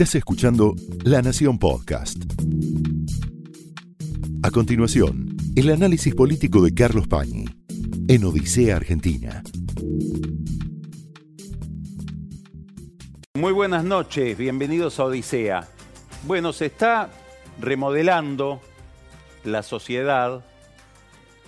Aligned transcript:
Estás 0.00 0.14
escuchando 0.14 0.76
La 1.04 1.20
Nación 1.20 1.58
Podcast. 1.58 2.16
A 4.42 4.50
continuación, 4.50 5.36
el 5.56 5.70
análisis 5.70 6.14
político 6.14 6.62
de 6.62 6.72
Carlos 6.72 7.06
Pañi 7.06 7.44
en 8.08 8.24
Odisea 8.24 8.76
Argentina. 8.76 9.42
Muy 13.34 13.52
buenas 13.52 13.84
noches, 13.84 14.38
bienvenidos 14.38 14.98
a 14.98 15.04
Odisea. 15.04 15.68
Bueno, 16.22 16.54
se 16.54 16.64
está 16.64 17.10
remodelando 17.60 18.62
la 19.44 19.62
sociedad. 19.62 20.42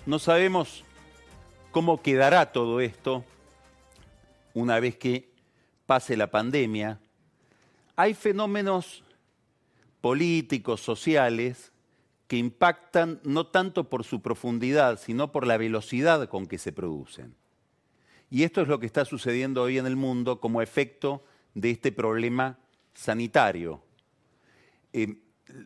No 0.05 0.19
sabemos 0.19 0.85
cómo 1.71 2.03
quedará 2.03 2.53
todo 2.53 2.81
esto 2.81 3.25
una 4.53 4.79
vez 4.79 4.99
que 4.99 5.33
pase 5.87 6.19
la 6.19 6.31
pandemia. 6.31 7.02
Hay 8.03 8.15
fenómenos 8.15 9.05
políticos, 10.01 10.81
sociales, 10.81 11.71
que 12.27 12.37
impactan 12.37 13.21
no 13.23 13.47
tanto 13.47 13.89
por 13.89 14.03
su 14.03 14.21
profundidad, 14.21 14.99
sino 14.99 15.31
por 15.31 15.47
la 15.47 15.57
velocidad 15.57 16.29
con 16.29 16.49
que 16.49 16.59
se 16.59 16.73
producen. 16.73 17.37
Y 18.29 18.43
esto 18.43 18.61
es 18.61 18.67
lo 18.67 18.81
que 18.81 18.87
está 18.87 19.05
sucediendo 19.05 19.63
hoy 19.63 19.79
en 19.79 19.87
el 19.87 19.95
mundo 19.95 20.41
como 20.41 20.63
efecto 20.63 21.23
de 21.55 21.71
este 21.71 21.93
problema 21.93 22.59
sanitario. 22.93 23.85
Eh, 24.93 25.19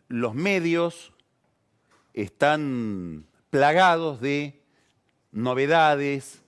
los 0.07 0.35
medios 0.35 1.13
están 2.13 3.25
plagados 3.49 4.21
de 4.21 4.61
novedades, 5.31 6.43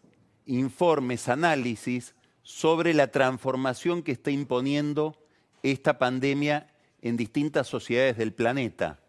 informes, 0.45 1.27
análisis 1.30 2.13
sobre 2.44 2.94
la 2.94 3.08
transformación 3.08 4.03
que 4.03 4.11
está 4.11 4.30
imponiendo 4.30 5.16
esta 5.63 5.98
pandemia 5.98 6.68
en 7.02 7.18
distintas 7.18 7.67
sociedades 7.67 8.17
del 8.17 8.34
planeta. 8.34 9.00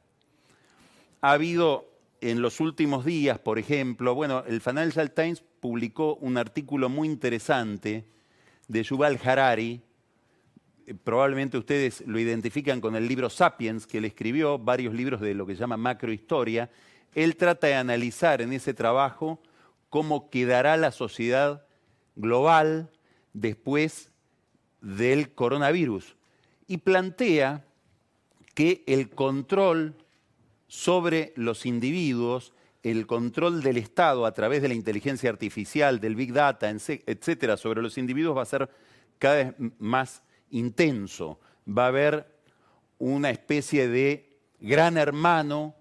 Ha 1.20 1.32
habido 1.32 1.90
en 2.20 2.42
los 2.42 2.60
últimos 2.60 3.04
días, 3.04 3.38
por 3.38 3.58
ejemplo, 3.58 4.14
bueno, 4.14 4.44
el 4.46 4.60
Financial 4.60 5.10
Times 5.10 5.42
publicó 5.60 6.16
un 6.16 6.36
artículo 6.36 6.88
muy 6.88 7.08
interesante 7.08 8.04
de 8.68 8.82
Yuval 8.82 9.18
Harari, 9.22 9.80
eh, 10.86 10.94
probablemente 10.94 11.58
ustedes 11.58 12.02
lo 12.06 12.18
identifican 12.18 12.80
con 12.80 12.96
el 12.96 13.06
libro 13.06 13.30
Sapiens, 13.30 13.86
que 13.86 13.98
él 13.98 14.04
escribió, 14.04 14.58
varios 14.58 14.94
libros 14.94 15.20
de 15.20 15.34
lo 15.34 15.46
que 15.46 15.54
se 15.54 15.60
llama 15.60 15.76
macrohistoria. 15.76 16.70
Él 17.14 17.36
trata 17.36 17.66
de 17.66 17.74
analizar 17.74 18.42
en 18.42 18.52
ese 18.52 18.74
trabajo 18.74 19.40
cómo 19.88 20.30
quedará 20.30 20.76
la 20.76 20.92
sociedad 20.92 21.64
global 22.16 22.90
después 23.32 24.10
del 24.80 25.32
coronavirus. 25.34 26.16
Y 26.70 26.76
plantea 26.76 27.64
que 28.54 28.84
el 28.86 29.10
control 29.10 29.96
sobre 30.68 31.32
los 31.34 31.66
individuos, 31.66 32.52
el 32.84 33.08
control 33.08 33.60
del 33.60 33.76
Estado 33.76 34.24
a 34.24 34.32
través 34.32 34.62
de 34.62 34.68
la 34.68 34.74
inteligencia 34.74 35.30
artificial, 35.30 35.98
del 35.98 36.14
Big 36.14 36.32
Data, 36.32 36.70
etcétera, 36.70 37.56
sobre 37.56 37.82
los 37.82 37.98
individuos 37.98 38.36
va 38.36 38.42
a 38.42 38.46
ser 38.46 38.70
cada 39.18 39.34
vez 39.34 39.54
más 39.80 40.22
intenso. 40.50 41.40
Va 41.68 41.86
a 41.86 41.88
haber 41.88 42.38
una 42.98 43.30
especie 43.30 43.88
de 43.88 44.38
gran 44.60 44.96
hermano 44.96 45.74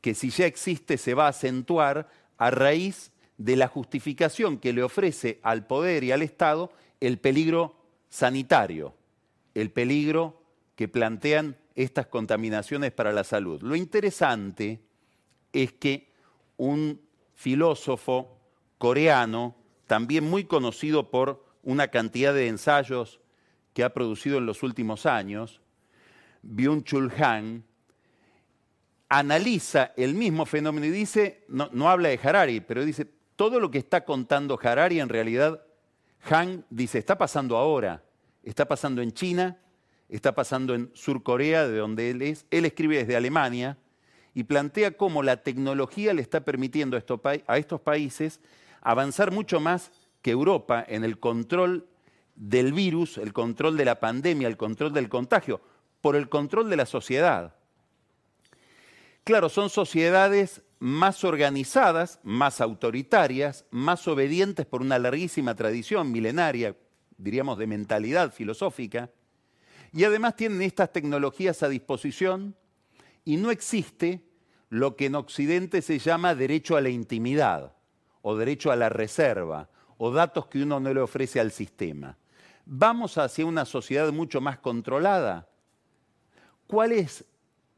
que 0.00 0.14
si 0.14 0.30
ya 0.30 0.46
existe 0.46 0.96
se 0.96 1.12
va 1.12 1.26
a 1.26 1.30
acentuar 1.36 2.08
a 2.38 2.50
raíz 2.50 3.12
de 3.36 3.56
la 3.56 3.68
justificación 3.68 4.56
que 4.56 4.72
le 4.72 4.82
ofrece 4.82 5.38
al 5.42 5.66
poder 5.66 6.02
y 6.02 6.12
al 6.12 6.22
Estado 6.22 6.72
el 6.98 7.18
peligro 7.18 7.76
sanitario, 8.08 8.94
el 9.54 9.70
peligro 9.70 10.42
que 10.76 10.88
plantean 10.88 11.56
estas 11.74 12.06
contaminaciones 12.06 12.92
para 12.92 13.12
la 13.12 13.24
salud. 13.24 13.62
Lo 13.62 13.76
interesante 13.76 14.80
es 15.52 15.72
que 15.72 16.12
un 16.56 17.00
filósofo 17.34 18.38
coreano, 18.78 19.56
también 19.86 20.28
muy 20.28 20.44
conocido 20.44 21.10
por 21.10 21.44
una 21.62 21.88
cantidad 21.88 22.34
de 22.34 22.48
ensayos 22.48 23.20
que 23.72 23.84
ha 23.84 23.94
producido 23.94 24.38
en 24.38 24.46
los 24.46 24.62
últimos 24.62 25.06
años, 25.06 25.60
Byung-Chul 26.42 27.12
Han, 27.22 27.64
analiza 29.08 29.92
el 29.96 30.14
mismo 30.14 30.46
fenómeno 30.46 30.86
y 30.86 30.90
dice, 30.90 31.44
no, 31.48 31.68
no 31.72 31.90
habla 31.90 32.08
de 32.08 32.20
Harari, 32.22 32.60
pero 32.60 32.84
dice, 32.84 33.06
todo 33.36 33.58
lo 33.58 33.70
que 33.70 33.78
está 33.78 34.04
contando 34.04 34.58
Harari 34.62 35.00
en 35.00 35.08
realidad, 35.08 35.62
Han 36.28 36.64
dice, 36.70 36.98
está 36.98 37.18
pasando 37.18 37.56
ahora, 37.56 38.02
está 38.42 38.66
pasando 38.66 39.02
en 39.02 39.12
China, 39.12 39.58
está 40.08 40.34
pasando 40.34 40.74
en 40.74 40.90
Sur 40.94 41.22
Corea, 41.22 41.68
de 41.68 41.78
donde 41.78 42.10
él 42.10 42.22
es. 42.22 42.46
Él 42.50 42.64
escribe 42.64 42.98
desde 42.98 43.16
Alemania 43.16 43.78
y 44.34 44.44
plantea 44.44 44.92
cómo 44.92 45.22
la 45.22 45.38
tecnología 45.38 46.14
le 46.14 46.22
está 46.22 46.44
permitiendo 46.44 46.96
a 46.96 47.58
estos 47.58 47.80
países 47.80 48.40
avanzar 48.80 49.30
mucho 49.30 49.60
más 49.60 49.90
que 50.22 50.30
Europa 50.30 50.84
en 50.86 51.04
el 51.04 51.18
control 51.18 51.86
del 52.34 52.72
virus, 52.72 53.18
el 53.18 53.32
control 53.32 53.76
de 53.76 53.84
la 53.84 54.00
pandemia, 54.00 54.48
el 54.48 54.56
control 54.56 54.92
del 54.92 55.08
contagio, 55.08 55.60
por 56.00 56.16
el 56.16 56.28
control 56.28 56.70
de 56.70 56.76
la 56.76 56.86
sociedad. 56.86 57.54
Claro, 59.24 59.48
son 59.48 59.68
sociedades 59.68 60.62
más 60.78 61.24
organizadas, 61.24 62.18
más 62.22 62.60
autoritarias, 62.60 63.66
más 63.70 64.08
obedientes 64.08 64.64
por 64.64 64.80
una 64.80 64.98
larguísima 64.98 65.54
tradición 65.54 66.10
milenaria, 66.10 66.74
diríamos, 67.20 67.58
de 67.58 67.66
mentalidad 67.66 68.32
filosófica, 68.32 69.10
y 69.92 70.04
además 70.04 70.36
tienen 70.36 70.62
estas 70.62 70.92
tecnologías 70.92 71.62
a 71.62 71.68
disposición 71.68 72.54
y 73.24 73.36
no 73.36 73.50
existe 73.50 74.22
lo 74.68 74.96
que 74.96 75.06
en 75.06 75.16
Occidente 75.16 75.82
se 75.82 75.98
llama 75.98 76.34
derecho 76.34 76.76
a 76.76 76.80
la 76.80 76.90
intimidad 76.90 77.74
o 78.22 78.36
derecho 78.36 78.70
a 78.70 78.76
la 78.76 78.88
reserva 78.88 79.68
o 79.98 80.12
datos 80.12 80.46
que 80.46 80.62
uno 80.62 80.78
no 80.78 80.94
le 80.94 81.00
ofrece 81.00 81.40
al 81.40 81.50
sistema. 81.50 82.16
¿Vamos 82.64 83.18
hacia 83.18 83.44
una 83.44 83.64
sociedad 83.64 84.12
mucho 84.12 84.40
más 84.40 84.58
controlada? 84.58 85.48
¿Cuál 86.66 86.92
es 86.92 87.24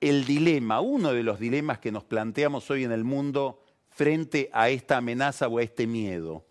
el 0.03 0.25
dilema, 0.25 0.81
uno 0.81 1.13
de 1.13 1.23
los 1.23 1.39
dilemas 1.39 1.79
que 1.79 1.93
nos 1.93 2.03
planteamos 2.03 2.69
hoy 2.71 2.83
en 2.83 2.91
el 2.91 3.05
mundo 3.05 3.63
frente 3.89 4.51
a 4.53 4.69
esta 4.69 4.97
amenaza 4.97 5.47
o 5.47 5.59
a 5.59 5.63
este 5.63 5.87
miedo. 5.87 6.45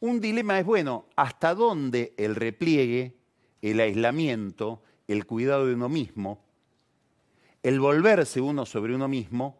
Un 0.00 0.20
dilema 0.20 0.58
es, 0.58 0.66
bueno, 0.66 1.06
¿hasta 1.16 1.54
dónde 1.54 2.14
el 2.16 2.34
repliegue, 2.34 3.16
el 3.62 3.80
aislamiento, 3.80 4.82
el 5.08 5.26
cuidado 5.26 5.66
de 5.66 5.74
uno 5.74 5.88
mismo, 5.88 6.44
el 7.62 7.80
volverse 7.80 8.40
uno 8.40 8.66
sobre 8.66 8.94
uno 8.94 9.08
mismo, 9.08 9.58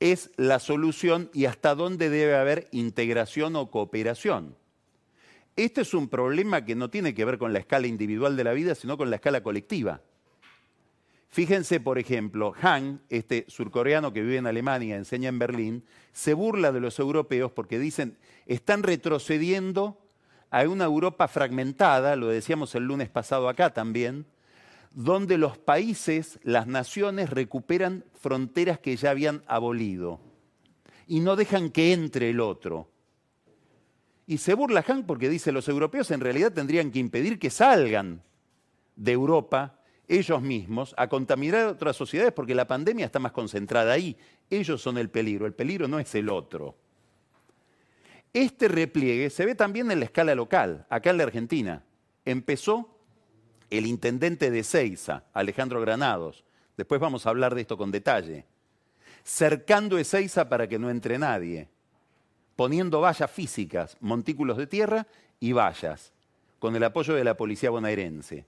es 0.00 0.30
la 0.36 0.58
solución 0.58 1.30
y 1.32 1.46
hasta 1.46 1.74
dónde 1.74 2.10
debe 2.10 2.36
haber 2.36 2.68
integración 2.72 3.56
o 3.56 3.70
cooperación? 3.70 4.56
Este 5.54 5.80
es 5.80 5.94
un 5.94 6.08
problema 6.08 6.64
que 6.64 6.74
no 6.74 6.90
tiene 6.90 7.14
que 7.14 7.24
ver 7.24 7.38
con 7.38 7.52
la 7.52 7.60
escala 7.60 7.86
individual 7.86 8.36
de 8.36 8.44
la 8.44 8.52
vida, 8.52 8.74
sino 8.74 8.98
con 8.98 9.08
la 9.08 9.16
escala 9.16 9.42
colectiva. 9.42 10.02
Fíjense, 11.28 11.80
por 11.80 11.98
ejemplo, 11.98 12.54
Han, 12.62 13.02
este 13.10 13.44
surcoreano 13.48 14.12
que 14.12 14.22
vive 14.22 14.38
en 14.38 14.46
Alemania, 14.46 14.96
enseña 14.96 15.28
en 15.28 15.38
Berlín, 15.38 15.84
se 16.12 16.34
burla 16.34 16.72
de 16.72 16.80
los 16.80 16.98
europeos 16.98 17.52
porque 17.52 17.78
dicen, 17.78 18.16
están 18.46 18.82
retrocediendo 18.82 20.00
a 20.50 20.62
una 20.62 20.84
Europa 20.84 21.28
fragmentada, 21.28 22.16
lo 22.16 22.28
decíamos 22.28 22.74
el 22.74 22.84
lunes 22.84 23.08
pasado 23.08 23.48
acá 23.48 23.70
también, 23.70 24.26
donde 24.92 25.36
los 25.36 25.58
países, 25.58 26.38
las 26.42 26.66
naciones 26.66 27.28
recuperan 27.28 28.04
fronteras 28.18 28.78
que 28.78 28.96
ya 28.96 29.10
habían 29.10 29.42
abolido 29.46 30.20
y 31.06 31.20
no 31.20 31.36
dejan 31.36 31.70
que 31.70 31.92
entre 31.92 32.30
el 32.30 32.40
otro. 32.40 32.88
Y 34.26 34.38
se 34.38 34.54
burla 34.54 34.84
Han 34.88 35.04
porque 35.04 35.28
dice, 35.28 35.52
los 35.52 35.68
europeos 35.68 36.10
en 36.10 36.20
realidad 36.20 36.52
tendrían 36.52 36.90
que 36.90 36.98
impedir 36.98 37.38
que 37.38 37.50
salgan 37.50 38.22
de 38.96 39.12
Europa 39.12 39.80
ellos 40.08 40.40
mismos 40.40 40.94
a 40.96 41.08
contaminar 41.08 41.66
otras 41.66 41.96
sociedades 41.96 42.32
porque 42.32 42.54
la 42.54 42.66
pandemia 42.66 43.06
está 43.06 43.18
más 43.18 43.32
concentrada 43.32 43.92
ahí. 43.92 44.16
Ellos 44.50 44.80
son 44.80 44.98
el 44.98 45.10
peligro, 45.10 45.46
el 45.46 45.54
peligro 45.54 45.88
no 45.88 45.98
es 45.98 46.14
el 46.14 46.28
otro. 46.28 46.76
Este 48.32 48.68
repliegue 48.68 49.30
se 49.30 49.46
ve 49.46 49.54
también 49.54 49.90
en 49.90 49.98
la 49.98 50.04
escala 50.04 50.34
local, 50.34 50.86
acá 50.90 51.10
en 51.10 51.16
la 51.16 51.24
Argentina. 51.24 51.84
Empezó 52.24 52.98
el 53.70 53.86
intendente 53.86 54.50
de 54.50 54.60
Ezeiza, 54.60 55.24
Alejandro 55.32 55.80
Granados. 55.80 56.44
Después 56.76 57.00
vamos 57.00 57.26
a 57.26 57.30
hablar 57.30 57.54
de 57.54 57.62
esto 57.62 57.76
con 57.76 57.90
detalle. 57.90 58.44
Cercando 59.24 59.98
Ezeiza 59.98 60.48
para 60.48 60.68
que 60.68 60.78
no 60.78 60.90
entre 60.90 61.18
nadie. 61.18 61.68
Poniendo 62.54 63.00
vallas 63.00 63.30
físicas, 63.30 63.96
montículos 64.00 64.56
de 64.56 64.66
tierra 64.66 65.06
y 65.40 65.52
vallas, 65.52 66.12
con 66.58 66.76
el 66.76 66.84
apoyo 66.84 67.14
de 67.14 67.24
la 67.24 67.36
policía 67.36 67.70
bonaerense 67.70 68.46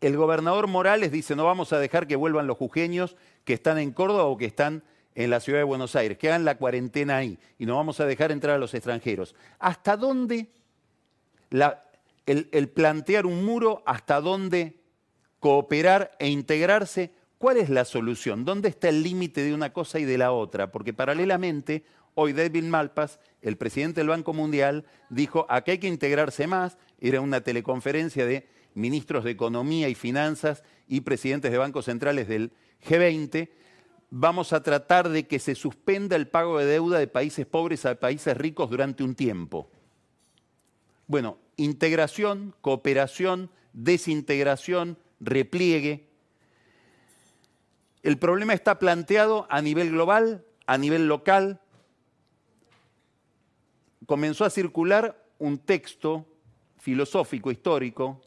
el 0.00 0.16
gobernador 0.16 0.66
Morales 0.66 1.10
dice, 1.10 1.34
no 1.34 1.44
vamos 1.44 1.72
a 1.72 1.78
dejar 1.78 2.06
que 2.06 2.16
vuelvan 2.16 2.46
los 2.46 2.56
jujeños 2.56 3.16
que 3.44 3.54
están 3.54 3.78
en 3.78 3.92
Córdoba 3.92 4.24
o 4.24 4.36
que 4.36 4.46
están 4.46 4.84
en 5.14 5.30
la 5.30 5.40
ciudad 5.40 5.58
de 5.58 5.64
Buenos 5.64 5.96
Aires, 5.96 6.16
que 6.16 6.28
hagan 6.28 6.44
la 6.44 6.56
cuarentena 6.56 7.16
ahí 7.16 7.38
y 7.58 7.66
no 7.66 7.74
vamos 7.74 7.98
a 7.98 8.06
dejar 8.06 8.30
entrar 8.30 8.54
a 8.54 8.58
los 8.58 8.74
extranjeros. 8.74 9.34
¿Hasta 9.58 9.96
dónde 9.96 10.48
el, 11.50 12.48
el 12.52 12.68
plantear 12.68 13.26
un 13.26 13.44
muro, 13.44 13.82
hasta 13.86 14.20
dónde 14.20 14.76
cooperar 15.40 16.12
e 16.18 16.28
integrarse, 16.28 17.12
¿cuál 17.38 17.56
es 17.56 17.68
la 17.70 17.84
solución? 17.84 18.44
¿Dónde 18.44 18.68
está 18.68 18.88
el 18.88 19.02
límite 19.02 19.42
de 19.42 19.54
una 19.54 19.72
cosa 19.72 19.98
y 19.98 20.04
de 20.04 20.18
la 20.18 20.32
otra? 20.32 20.70
Porque 20.70 20.92
paralelamente, 20.92 21.84
hoy 22.14 22.32
David 22.32 22.64
Malpass, 22.64 23.18
el 23.42 23.56
presidente 23.56 24.00
del 24.00 24.08
Banco 24.08 24.32
Mundial, 24.32 24.84
dijo, 25.08 25.46
aquí 25.48 25.72
hay 25.72 25.78
que 25.78 25.88
integrarse 25.88 26.46
más, 26.46 26.76
era 27.00 27.20
una 27.20 27.40
teleconferencia 27.40 28.26
de 28.26 28.48
ministros 28.78 29.24
de 29.24 29.32
Economía 29.32 29.88
y 29.88 29.94
Finanzas 29.94 30.62
y 30.86 31.02
presidentes 31.02 31.50
de 31.50 31.58
bancos 31.58 31.86
centrales 31.86 32.28
del 32.28 32.52
G20, 32.86 33.50
vamos 34.10 34.52
a 34.52 34.62
tratar 34.62 35.08
de 35.08 35.26
que 35.26 35.38
se 35.38 35.54
suspenda 35.54 36.16
el 36.16 36.28
pago 36.28 36.58
de 36.58 36.66
deuda 36.66 36.98
de 36.98 37.08
países 37.08 37.44
pobres 37.44 37.84
a 37.84 37.96
países 37.96 38.36
ricos 38.36 38.70
durante 38.70 39.02
un 39.02 39.14
tiempo. 39.14 39.68
Bueno, 41.06 41.38
integración, 41.56 42.54
cooperación, 42.60 43.50
desintegración, 43.72 44.96
repliegue. 45.20 46.08
El 48.02 48.18
problema 48.18 48.54
está 48.54 48.78
planteado 48.78 49.46
a 49.50 49.60
nivel 49.60 49.90
global, 49.90 50.44
a 50.66 50.78
nivel 50.78 51.08
local. 51.08 51.60
Comenzó 54.06 54.44
a 54.44 54.50
circular 54.50 55.22
un 55.38 55.58
texto 55.58 56.26
filosófico 56.78 57.50
histórico 57.50 58.22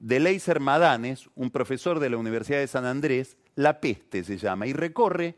de 0.00 0.18
Leiser 0.18 0.60
Madanes, 0.60 1.28
un 1.34 1.50
profesor 1.50 2.00
de 2.00 2.10
la 2.10 2.16
Universidad 2.16 2.58
de 2.58 2.66
San 2.66 2.86
Andrés, 2.86 3.36
La 3.54 3.80
peste 3.80 4.24
se 4.24 4.38
llama, 4.38 4.66
y 4.66 4.72
recorre 4.72 5.36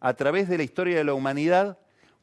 a 0.00 0.14
través 0.14 0.48
de 0.48 0.56
la 0.56 0.64
historia 0.64 0.96
de 0.96 1.04
la 1.04 1.14
humanidad 1.14 1.78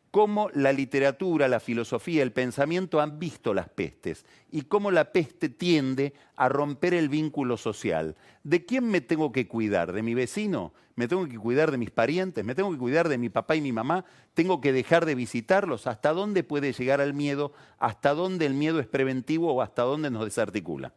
cómo 0.09 0.49
la 0.53 0.73
literatura, 0.73 1.47
la 1.47 1.59
filosofía, 1.59 2.23
el 2.23 2.31
pensamiento 2.31 3.01
han 3.01 3.19
visto 3.19 3.53
las 3.53 3.69
pestes 3.69 4.25
y 4.49 4.63
cómo 4.63 4.89
la 4.89 5.11
peste 5.11 5.49
tiende 5.49 6.13
a 6.35 6.49
romper 6.49 6.93
el 6.93 7.09
vínculo 7.09 7.57
social. 7.57 8.15
¿De 8.43 8.65
quién 8.65 8.85
me 8.89 9.01
tengo 9.01 9.31
que 9.31 9.47
cuidar? 9.47 9.91
¿De 9.91 10.01
mi 10.01 10.13
vecino? 10.13 10.73
¿Me 10.95 11.07
tengo 11.07 11.27
que 11.27 11.37
cuidar 11.37 11.69
de 11.69 11.77
mis 11.77 11.91
parientes? 11.91 12.45
¿Me 12.45 12.55
tengo 12.55 12.71
que 12.71 12.77
cuidar 12.77 13.09
de 13.09 13.17
mi 13.17 13.29
papá 13.29 13.57
y 13.57 13.61
mi 13.61 13.73
mamá? 13.73 14.05
¿Tengo 14.33 14.61
que 14.61 14.71
dejar 14.71 15.05
de 15.05 15.15
visitarlos? 15.15 15.85
¿Hasta 15.85 16.13
dónde 16.13 16.43
puede 16.43 16.71
llegar 16.71 17.01
el 17.01 17.13
miedo? 17.13 17.51
¿Hasta 17.77 18.13
dónde 18.13 18.45
el 18.45 18.53
miedo 18.53 18.79
es 18.79 18.87
preventivo 18.87 19.53
o 19.53 19.61
hasta 19.61 19.83
dónde 19.83 20.09
nos 20.09 20.23
desarticula? 20.23 20.93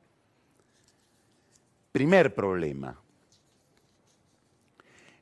Primer 1.93 2.35
problema. 2.35 3.01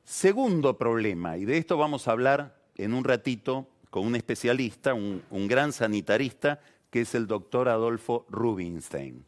Segundo 0.03 0.77
problema, 0.77 1.37
y 1.37 1.45
de 1.45 1.57
esto 1.57 1.77
vamos 1.77 2.07
a 2.07 2.11
hablar 2.11 2.57
en 2.75 2.93
un 2.93 3.03
ratito 3.03 3.67
con 3.89 4.05
un 4.05 4.15
especialista, 4.15 4.93
un, 4.93 5.23
gran 5.47 5.73
sanitarista, 5.73 6.61
que 6.89 7.01
es 7.01 7.15
el 7.15 7.27
doctor 7.27 7.69
Adolfo 7.69 8.25
Rubinstein. 8.29 9.25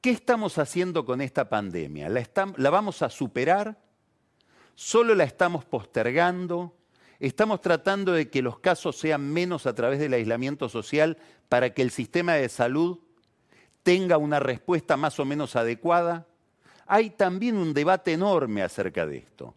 ¿Qué 0.00 0.10
estamos 0.10 0.58
haciendo 0.58 1.04
con 1.04 1.20
esta 1.20 1.48
pandemia? 1.48 2.08
¿La, 2.08 2.26
¿La, 2.56 2.70
vamos 2.70 3.02
a 3.02 3.10
superar? 3.10 3.78
¿Solo 4.74 5.14
la 5.14 5.24
estamos 5.24 5.64
postergando? 5.64 6.76
¿Estamos 7.20 7.60
tratando 7.60 8.12
de 8.12 8.28
que 8.28 8.42
los 8.42 8.58
casos 8.58 8.96
sean 8.96 9.32
menos 9.32 9.66
a 9.66 9.74
través 9.74 9.98
del 9.98 10.12
aislamiento 10.12 10.68
social 10.68 11.16
para 11.48 11.72
que 11.72 11.82
el 11.82 11.90
sistema 11.90 12.34
de 12.34 12.48
salud 12.48 12.98
tenga 13.84 14.18
una 14.18 14.40
respuesta 14.40 14.96
más 14.96 15.20
o 15.20 15.24
menos 15.24 15.54
adecuada? 15.54 16.26
Hay 16.86 17.10
también 17.10 17.56
un 17.56 17.72
debate 17.72 18.12
enorme 18.12 18.62
acerca 18.62 19.06
de 19.06 19.18
esto 19.18 19.54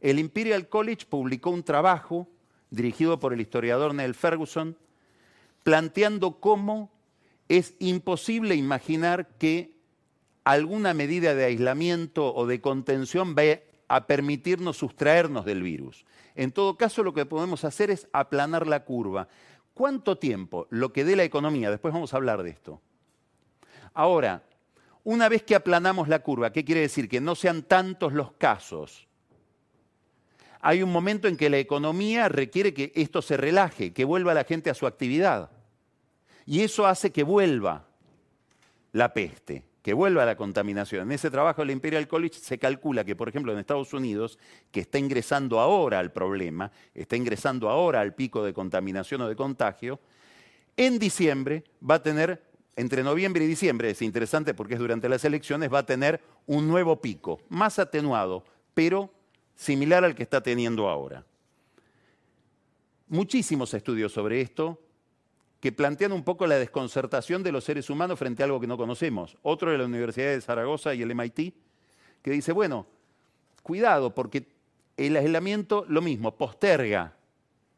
el 0.00 0.18
Imperial 0.18 0.68
College 0.68 1.06
publicó 1.08 1.50
un 1.50 1.62
trabajo 1.62 2.28
dirigido 2.70 3.18
por 3.18 3.32
el 3.32 3.40
historiador 3.40 3.94
Neil 3.94 4.14
Ferguson, 4.14 4.76
planteando 5.62 6.38
cómo 6.38 6.90
es 7.48 7.74
imposible 7.78 8.54
imaginar 8.54 9.28
que 9.38 9.72
alguna 10.44 10.94
medida 10.94 11.34
de 11.34 11.46
aislamiento 11.46 12.32
o 12.34 12.46
de 12.46 12.60
contención 12.60 13.34
va 13.36 13.60
a 13.88 14.06
permitirnos 14.06 14.76
sustraernos 14.76 15.44
del 15.44 15.62
virus. 15.62 16.04
En 16.34 16.52
todo 16.52 16.76
caso, 16.76 17.02
lo 17.02 17.14
que 17.14 17.26
podemos 17.26 17.64
hacer 17.64 17.90
es 17.90 18.06
aplanar 18.12 18.66
la 18.66 18.84
curva. 18.84 19.28
¿Cuánto 19.74 20.18
tiempo? 20.18 20.66
Lo 20.70 20.92
que 20.92 21.04
dé 21.04 21.16
la 21.16 21.24
economía, 21.24 21.70
después 21.70 21.92
vamos 21.92 22.12
a 22.12 22.16
hablar 22.16 22.42
de 22.42 22.50
esto. 22.50 22.80
Ahora, 23.96 24.44
una 25.02 25.28
vez 25.28 25.42
que 25.42 25.56
aplanamos 25.56 26.06
la 26.06 26.20
curva, 26.20 26.52
¿qué 26.52 26.64
quiere 26.64 26.82
decir? 26.82 27.08
Que 27.08 27.20
no 27.20 27.34
sean 27.34 27.64
tantos 27.64 28.12
los 28.12 28.32
casos 28.32 29.06
hay 30.66 30.82
un 30.82 30.90
momento 30.90 31.28
en 31.28 31.36
que 31.36 31.48
la 31.48 31.58
economía 31.58 32.28
requiere 32.28 32.74
que 32.74 32.90
esto 32.96 33.22
se 33.22 33.36
relaje, 33.36 33.92
que 33.92 34.04
vuelva 34.04 34.34
la 34.34 34.42
gente 34.42 34.68
a 34.68 34.74
su 34.74 34.88
actividad. 34.88 35.48
Y 36.44 36.62
eso 36.62 36.88
hace 36.88 37.12
que 37.12 37.22
vuelva 37.22 37.86
la 38.90 39.14
peste, 39.14 39.62
que 39.80 39.92
vuelva 39.92 40.24
la 40.24 40.36
contaminación. 40.36 41.02
En 41.02 41.12
ese 41.12 41.30
trabajo 41.30 41.62
del 41.62 41.70
Imperial 41.70 42.08
College 42.08 42.40
se 42.40 42.58
calcula 42.58 43.04
que, 43.04 43.14
por 43.14 43.28
ejemplo, 43.28 43.52
en 43.52 43.60
Estados 43.60 43.92
Unidos, 43.94 44.40
que 44.72 44.80
está 44.80 44.98
ingresando 44.98 45.60
ahora 45.60 46.00
al 46.00 46.10
problema, 46.10 46.72
está 46.94 47.14
ingresando 47.14 47.68
ahora 47.68 48.00
al 48.00 48.14
pico 48.14 48.42
de 48.42 48.52
contaminación 48.52 49.20
o 49.20 49.28
de 49.28 49.36
contagio, 49.36 50.00
en 50.76 50.98
diciembre 50.98 51.62
va 51.88 51.94
a 51.94 52.02
tener, 52.02 52.42
entre 52.76 53.02
noviembre 53.02 53.44
y 53.44 53.48
diciembre, 53.48 53.90
es 53.90 54.02
interesante 54.02 54.52
porque 54.52 54.74
es 54.74 54.80
durante 54.80 55.08
las 55.08 55.24
elecciones, 55.24 55.72
va 55.72 55.80
a 55.80 55.86
tener 55.86 56.20
un 56.46 56.68
nuevo 56.68 57.00
pico, 57.00 57.40
más 57.48 57.78
atenuado, 57.78 58.44
pero 58.74 59.10
similar 59.54 60.04
al 60.04 60.14
que 60.14 60.22
está 60.22 60.42
teniendo 60.42 60.88
ahora. 60.88 61.24
Muchísimos 63.08 63.72
estudios 63.72 64.12
sobre 64.12 64.42
esto 64.42 64.78
que 65.60 65.72
plantean 65.72 66.12
un 66.12 66.22
poco 66.22 66.46
la 66.46 66.58
desconcertación 66.58 67.42
de 67.42 67.52
los 67.52 67.64
seres 67.64 67.88
humanos 67.88 68.18
frente 68.18 68.42
a 68.42 68.46
algo 68.46 68.60
que 68.60 68.66
no 68.66 68.76
conocemos. 68.76 69.36
Otro 69.42 69.70
de 69.70 69.78
la 69.78 69.86
Universidad 69.86 70.28
de 70.28 70.40
Zaragoza 70.40 70.94
y 70.94 71.02
el 71.02 71.14
MIT, 71.14 71.54
que 72.22 72.30
dice, 72.30 72.52
bueno, 72.52 72.86
cuidado, 73.62 74.14
porque 74.14 74.46
el 74.98 75.16
aislamiento, 75.16 75.86
lo 75.88 76.02
mismo, 76.02 76.36
posterga 76.36 77.14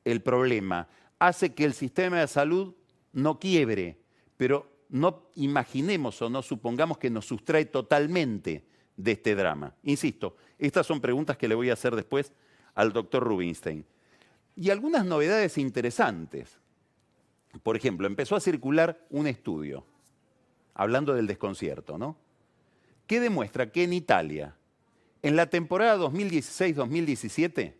el 0.04 0.22
problema, 0.22 0.88
hace 1.18 1.54
que 1.54 1.64
el 1.64 1.72
sistema 1.72 2.20
de 2.20 2.28
salud 2.28 2.74
no 3.12 3.38
quiebre, 3.38 3.96
pero 4.36 4.77
no 4.88 5.30
imaginemos 5.34 6.20
o 6.22 6.30
no 6.30 6.42
supongamos 6.42 6.98
que 6.98 7.10
nos 7.10 7.26
sustrae 7.26 7.66
totalmente 7.66 8.64
de 8.96 9.12
este 9.12 9.34
drama. 9.34 9.74
Insisto, 9.82 10.36
estas 10.58 10.86
son 10.86 11.00
preguntas 11.00 11.36
que 11.36 11.48
le 11.48 11.54
voy 11.54 11.70
a 11.70 11.74
hacer 11.74 11.94
después 11.94 12.32
al 12.74 12.92
doctor 12.92 13.22
Rubinstein. 13.22 13.84
Y 14.56 14.70
algunas 14.70 15.04
novedades 15.04 15.58
interesantes. 15.58 16.58
Por 17.62 17.76
ejemplo, 17.76 18.06
empezó 18.06 18.36
a 18.36 18.40
circular 18.40 19.06
un 19.10 19.26
estudio, 19.26 19.84
hablando 20.74 21.14
del 21.14 21.26
desconcierto, 21.26 21.96
¿no? 21.96 22.16
Que 23.06 23.20
demuestra 23.20 23.70
que 23.70 23.84
en 23.84 23.92
Italia, 23.92 24.56
en 25.22 25.36
la 25.36 25.46
temporada 25.46 25.96
2016-2017, 25.98 27.74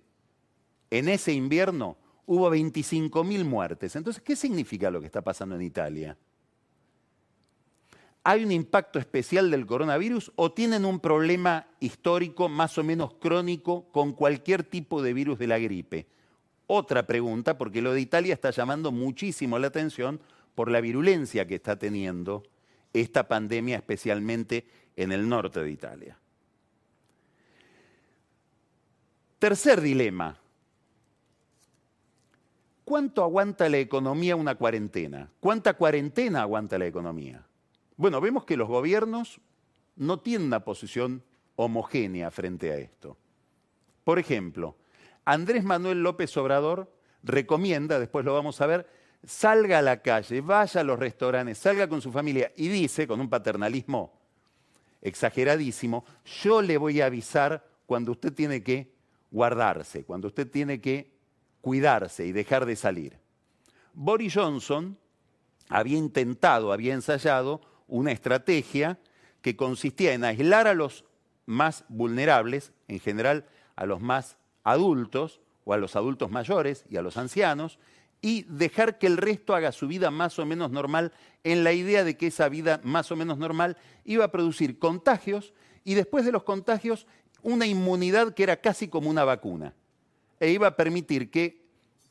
en 0.90 1.09
ese 1.09 1.33
invierno, 1.33 1.97
hubo 2.26 2.50
25.000 2.50 3.44
muertes. 3.44 3.97
Entonces, 3.97 4.23
¿qué 4.23 4.37
significa 4.37 4.90
lo 4.90 5.00
que 5.00 5.06
está 5.06 5.23
pasando 5.23 5.56
en 5.56 5.62
Italia? 5.62 6.16
¿Hay 8.25 8.44
un 8.44 8.52
impacto 8.52 8.98
especial 8.98 9.50
del 9.50 9.66
coronavirus 9.66 10.32
o 10.37 10.52
tienen 10.52 10.84
un 10.84 11.00
problema 11.00 11.66
histórico 11.80 12.48
más 12.48 12.76
o 12.76 12.84
menos 12.84 13.14
crónico 13.14 13.87
con 13.90 14.12
cualquier 14.12 14.64
tipo 14.64 15.02
de 15.02 15.14
virus 15.14 15.38
de 15.38 15.46
la 15.46 15.58
gripe? 15.58 16.06
Otra 16.66 17.06
pregunta, 17.06 17.56
porque 17.56 17.80
lo 17.80 17.94
de 17.94 18.00
Italia 18.00 18.34
está 18.34 18.50
llamando 18.50 18.92
muchísimo 18.92 19.58
la 19.58 19.68
atención 19.68 20.20
por 20.54 20.70
la 20.70 20.80
virulencia 20.80 21.46
que 21.46 21.54
está 21.54 21.78
teniendo 21.78 22.42
esta 22.92 23.26
pandemia, 23.28 23.76
especialmente 23.76 24.66
en 24.96 25.12
el 25.12 25.28
norte 25.28 25.62
de 25.62 25.70
Italia. 25.70 26.18
Tercer 29.38 29.80
dilema. 29.80 30.37
¿Cuánto 32.84 33.22
aguanta 33.22 33.68
la 33.68 33.78
economía 33.78 34.34
una 34.34 34.56
cuarentena? 34.56 35.30
¿Cuánta 35.40 35.75
cuarentena 35.75 36.42
aguanta 36.42 36.76
la 36.78 36.87
economía? 36.87 37.48
Bueno, 37.99 38.21
vemos 38.21 38.45
que 38.45 38.57
los 38.57 38.69
gobiernos 38.69 39.40
no 39.97 40.21
tienen 40.21 40.47
una 40.47 40.64
posición 40.64 41.25
homogénea 41.57 42.31
frente 42.31 42.71
a 42.71 42.76
esto. 42.76 43.17
Por 44.05 44.21
ejemplo, 44.21 44.76
Andrés 45.25 45.64
Manuel 45.64 46.05
López 46.05 46.35
Obrador 46.37 46.90
recomienda, 47.25 47.99
después 47.99 48.25
lo 48.25 48.33
vamos 48.33 48.61
a 48.61 48.67
ver, 48.67 48.88
salga 49.25 49.81
a 49.81 49.83
la 49.83 50.00
calle, 50.00 50.40
vaya 50.40 50.81
a 50.81 50.85
los 50.85 50.97
restaurantes, 50.97 51.59
salga 51.59 51.88
con 51.88 52.00
su 52.00 52.12
familia 52.12 52.52
y 52.57 52.69
dice, 52.69 53.09
con 53.09 53.21
un 53.21 53.28
paternalismo 53.28 54.12
exageradísimo, 55.02 56.05
yo 56.43 56.62
le 56.62 56.78
voy 56.78 57.00
a 57.00 57.07
avisar 57.07 57.69
cuando 57.85 58.12
usted 58.12 58.33
tiene 58.33 58.62
que 58.62 58.95
guardarse, 59.33 60.05
cuando 60.05 60.28
usted 60.28 60.49
tiene 60.49 60.81
que 60.81 61.11
cuidarse 61.61 62.25
y 62.25 62.31
dejar 62.31 62.64
de 62.64 62.76
salir. 62.76 63.19
Boris 63.93 64.35
Johnson 64.35 64.97
había 65.69 65.99
intentado, 65.99 66.73
había 66.73 66.95
ensayado 66.95 67.61
una 67.88 68.12
estrategia 68.12 68.99
que 69.42 69.57
consistía 69.57 70.12
en 70.12 70.25
aislar 70.25 70.68
a 70.68 70.75
los 70.75 71.04
más 71.47 71.85
vulnerables, 71.88 72.73
en 72.87 73.00
general 73.00 73.47
a 73.75 73.87
los 73.87 74.00
más 74.00 74.37
adultos 74.62 75.40
o 75.64 75.73
a 75.73 75.78
los 75.78 75.97
adultos 75.97 76.30
mayores 76.30 76.85
y 76.90 76.97
a 76.97 77.02
los 77.02 77.16
ancianos, 77.16 77.78
y 78.21 78.42
dejar 78.49 78.99
que 78.99 79.07
el 79.07 79.16
resto 79.16 79.54
haga 79.54 79.73
su 79.73 79.87
vida 79.87 80.11
más 80.11 80.38
o 80.38 80.47
menos 80.47 80.71
normal 80.71 81.12
en 81.45 81.64
la 81.64 81.73
idea 81.73 82.04
de 82.04 82.16
que 82.16 82.28
esa 82.28 82.49
vida 82.49 82.80
más 82.83 83.11
o 83.12 83.16
menos 83.16 83.38
normal 83.38 83.76
iba 84.04 84.25
a 84.25 84.33
producir 84.33 84.78
contagios 84.78 85.54
y 85.85 85.95
después 85.95 86.25
de 86.25 86.33
los 86.33 86.42
contagios 86.42 87.07
una 87.42 87.66
inmunidad 87.66 88.35
que 88.35 88.42
era 88.42 88.61
casi 88.61 88.88
como 88.88 89.09
una 89.09 89.25
vacuna 89.25 89.75
e 90.40 90.50
iba 90.50 90.66
a 90.66 90.76
permitir 90.76 91.30
que 91.30 91.64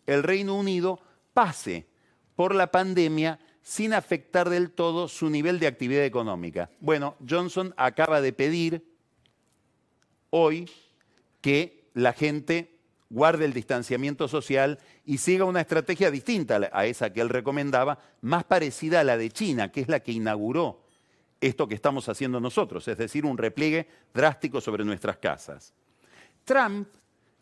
el 0.06 0.24
Reino 0.24 0.56
Unido 0.56 1.00
pase 1.34 1.88
por 2.36 2.56
la 2.56 2.72
pandemia 2.72 3.40
sin 3.68 3.94
afectar 3.94 4.50
del 4.50 4.72
todo 4.72 5.10
su 5.10 5.30
nivel 5.30 5.60
de 5.60 5.68
actividad 5.68 6.06
económica. 6.06 6.70
Bueno, 6.80 7.18
Johnson 7.30 7.74
acaba 7.76 8.22
de 8.22 8.32
pedir 8.32 8.82
hoy 10.30 10.72
que 11.42 11.90
la 11.94 12.14
gente 12.14 12.80
guarde 13.10 13.44
el 13.44 13.52
distanciamiento 13.52 14.30
social 14.30 14.80
y 15.04 15.18
siga 15.18 15.44
una 15.44 15.60
estrategia 15.60 16.10
distinta 16.10 16.70
a 16.72 16.86
esa 16.86 17.12
que 17.12 17.20
él 17.20 17.28
recomendaba, 17.28 18.00
más 18.22 18.46
parecida 18.46 19.02
a 19.02 19.04
la 19.04 19.18
de 19.18 19.32
China, 19.32 19.70
que 19.70 19.82
es 19.82 19.90
la 19.90 20.00
que 20.00 20.14
inauguró 20.14 20.86
esto 21.42 21.68
que 21.68 21.76
estamos 21.76 22.08
haciendo 22.08 22.40
nosotros, 22.40 22.88
es 22.88 22.98
decir, 22.98 23.26
un 23.26 23.38
repliegue 23.38 23.86
drástico 24.14 24.62
sobre 24.62 24.86
nuestras 24.86 25.18
casas. 25.18 25.74
Trump, 26.46 26.88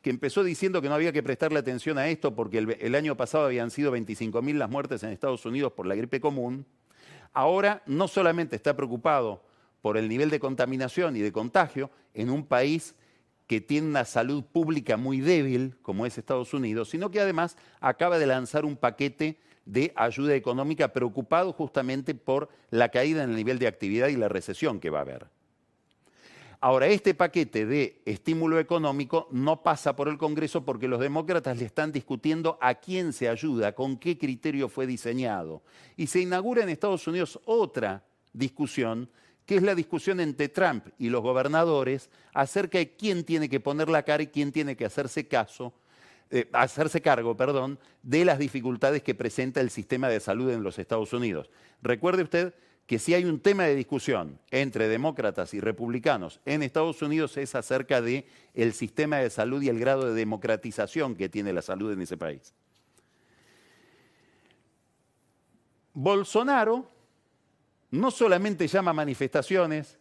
que 0.05 0.11
empezó 0.11 0.43
diciendo 0.43 0.83
que 0.83 0.87
no 0.87 0.93
había 0.93 1.11
que 1.11 1.23
prestarle 1.23 1.57
atención 1.57 1.97
a 1.97 2.07
esto 2.07 2.35
porque 2.35 2.59
el, 2.59 2.93
año 2.93 3.17
pasado 3.17 3.45
habían 3.45 3.71
sido 3.71 3.91
25.000 3.91 4.53
las 4.53 4.69
muertes 4.69 5.01
en 5.01 5.09
Estados 5.09 5.47
Unidos 5.47 5.73
por 5.73 5.87
la 5.87 5.95
gripe 5.95 6.21
común, 6.21 6.67
ahora 7.33 7.81
no 7.87 8.07
solamente 8.07 8.55
está 8.55 8.75
preocupado 8.75 9.41
por 9.81 9.97
el 9.97 10.07
nivel 10.07 10.29
de 10.29 10.39
contaminación 10.39 11.15
y 11.15 11.21
de 11.21 11.31
contagio 11.31 11.89
en 12.13 12.29
un 12.29 12.45
país 12.45 12.93
que 13.47 13.61
tiene 13.61 13.87
una 13.87 14.05
salud 14.05 14.43
pública 14.43 14.95
muy 14.95 15.21
débil, 15.21 15.75
como 15.81 16.05
es 16.05 16.19
Estados 16.19 16.53
Unidos, 16.53 16.89
sino 16.89 17.09
que 17.09 17.19
además 17.19 17.57
acaba 17.79 18.19
de 18.19 18.27
lanzar 18.27 18.63
un 18.63 18.77
paquete 18.77 19.39
de 19.65 19.91
ayuda 19.95 20.35
económica 20.35 20.93
preocupado 20.93 21.51
justamente 21.51 22.13
por 22.13 22.49
la 22.69 22.89
caída 22.89 23.23
en 23.23 23.31
el 23.31 23.35
nivel 23.37 23.57
de 23.57 23.65
actividad 23.65 24.09
y 24.09 24.17
la 24.17 24.29
recesión 24.29 24.79
que 24.79 24.91
va 24.91 24.99
a 24.99 25.01
haber. 25.01 25.34
Ahora, 26.65 26.87
este 26.87 27.13
paquete 27.13 27.67
de 27.67 28.01
estímulo 28.05 28.57
económico 28.57 29.27
no 29.29 29.61
pasa 29.61 29.95
por 29.95 30.07
el 30.07 30.17
Congreso 30.17 30.65
porque 30.65 30.87
los 30.87 30.99
demócratas 30.99 31.59
le 31.59 31.65
están 31.65 31.91
discutiendo 31.91 32.57
a 32.59 32.73
quién 32.73 33.13
se 33.13 33.29
ayuda, 33.29 33.73
con 33.73 33.97
qué 33.97 34.17
criterio 34.17 34.67
fue 34.67 34.87
diseñado. 34.87 35.61
Y 35.95 36.07
se 36.07 36.21
inaugura 36.21 36.63
en 36.63 36.69
Estados 36.69 37.07
Unidos 37.07 37.39
otra 37.45 38.03
discusión 38.33 39.07
que 39.45 39.57
es 39.57 39.61
la 39.61 39.75
discusión 39.75 40.19
entre 40.19 40.49
Trump 40.49 40.87
y 40.97 41.09
los 41.09 41.21
gobernadores 41.21 42.09
acerca 42.33 42.79
de 42.79 42.95
quién 42.95 43.25
tiene 43.25 43.47
que 43.47 43.59
poner 43.59 43.87
la 43.87 44.01
cara 44.01 44.23
y 44.23 44.27
quién 44.27 44.51
tiene 44.51 44.75
que 44.75 44.85
hacerse 44.85 45.27
caso, 45.27 45.71
eh, 46.31 46.49
hacerse 46.51 46.99
cargo, 46.99 47.37
perdón, 47.37 47.77
de 48.01 48.25
las 48.25 48.39
dificultades 48.39 49.03
que 49.03 49.13
presenta 49.13 49.61
el 49.61 49.69
sistema 49.69 50.09
de 50.09 50.19
salud 50.19 50.49
en 50.49 50.63
los 50.63 50.79
Estados 50.79 51.13
Unidos. 51.13 51.51
Recuerde 51.83 52.23
usted 52.23 52.55
que 52.85 52.99
si 52.99 53.13
hay 53.13 53.25
un 53.25 53.39
tema 53.39 53.63
de 53.63 53.75
discusión 53.75 54.39
entre 54.51 54.87
demócratas 54.87 55.53
y 55.53 55.59
republicanos 55.59 56.39
en 56.45 56.61
Estados 56.61 57.01
Unidos 57.01 57.35
es 57.37 57.55
acerca 57.55 58.01
de 58.01 58.27
el 58.53 58.73
sistema 58.73 59.17
de 59.17 59.29
salud 59.29 59.61
y 59.61 59.69
el 59.69 59.79
grado 59.79 60.05
de 60.05 60.13
democratización 60.13 61.15
que 61.15 61.29
tiene 61.29 61.51
la 61.51 61.63
salud 61.63 61.91
en 61.91 62.01
ese 62.01 62.17
país. 62.17 62.53
Bolsonaro 65.93 66.91
no 67.89 68.11
solamente 68.11 68.67
llama 68.67 68.93
manifestaciones 68.93 69.97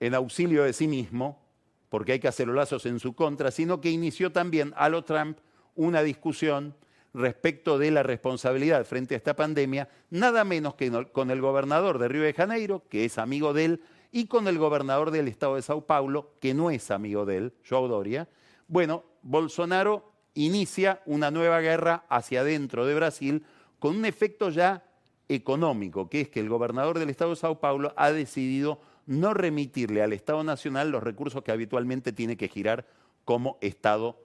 en 0.00 0.14
auxilio 0.14 0.62
de 0.64 0.72
sí 0.72 0.86
mismo, 0.86 1.42
porque 1.90 2.12
hay 2.12 2.20
cacerolazos 2.20 2.86
en 2.86 3.00
su 3.00 3.14
contra, 3.14 3.50
sino 3.50 3.80
que 3.80 3.90
inició 3.90 4.32
también 4.32 4.72
a 4.76 4.88
lo 4.88 5.04
Trump 5.04 5.38
una 5.74 6.02
discusión 6.02 6.74
respecto 7.14 7.78
de 7.78 7.92
la 7.92 8.02
responsabilidad 8.02 8.84
frente 8.84 9.14
a 9.14 9.16
esta 9.16 9.36
pandemia, 9.36 9.88
nada 10.10 10.44
menos 10.44 10.74
que 10.74 10.90
con 11.12 11.30
el 11.30 11.40
gobernador 11.40 11.98
de 11.98 12.08
Río 12.08 12.22
de 12.22 12.34
Janeiro, 12.34 12.82
que 12.90 13.04
es 13.04 13.18
amigo 13.18 13.54
de 13.54 13.64
él, 13.64 13.82
y 14.10 14.26
con 14.26 14.46
el 14.48 14.58
gobernador 14.58 15.10
del 15.10 15.28
estado 15.28 15.56
de 15.56 15.62
Sao 15.62 15.86
Paulo, 15.86 16.34
que 16.40 16.54
no 16.54 16.70
es 16.70 16.90
amigo 16.90 17.24
de 17.24 17.36
él, 17.36 17.52
João 17.68 17.88
Doria. 17.88 18.28
Bueno, 18.68 19.04
Bolsonaro 19.22 20.12
inicia 20.34 21.00
una 21.06 21.30
nueva 21.30 21.60
guerra 21.60 22.04
hacia 22.08 22.40
adentro 22.40 22.84
de 22.84 22.94
Brasil 22.94 23.44
con 23.78 23.96
un 23.96 24.04
efecto 24.04 24.50
ya 24.50 24.84
económico, 25.28 26.08
que 26.08 26.22
es 26.22 26.28
que 26.28 26.40
el 26.40 26.48
gobernador 26.48 26.98
del 26.98 27.10
Estado 27.10 27.30
de 27.30 27.36
Sao 27.36 27.60
Paulo 27.60 27.92
ha 27.96 28.12
decidido 28.12 28.80
no 29.06 29.34
remitirle 29.34 30.02
al 30.02 30.12
Estado 30.12 30.42
Nacional 30.44 30.90
los 30.90 31.02
recursos 31.02 31.42
que 31.42 31.52
habitualmente 31.52 32.12
tiene 32.12 32.36
que 32.36 32.48
girar 32.48 32.86
como 33.24 33.58
Estado 33.60 34.20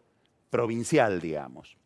provincial, 0.49 1.21
digamos. 1.21 1.77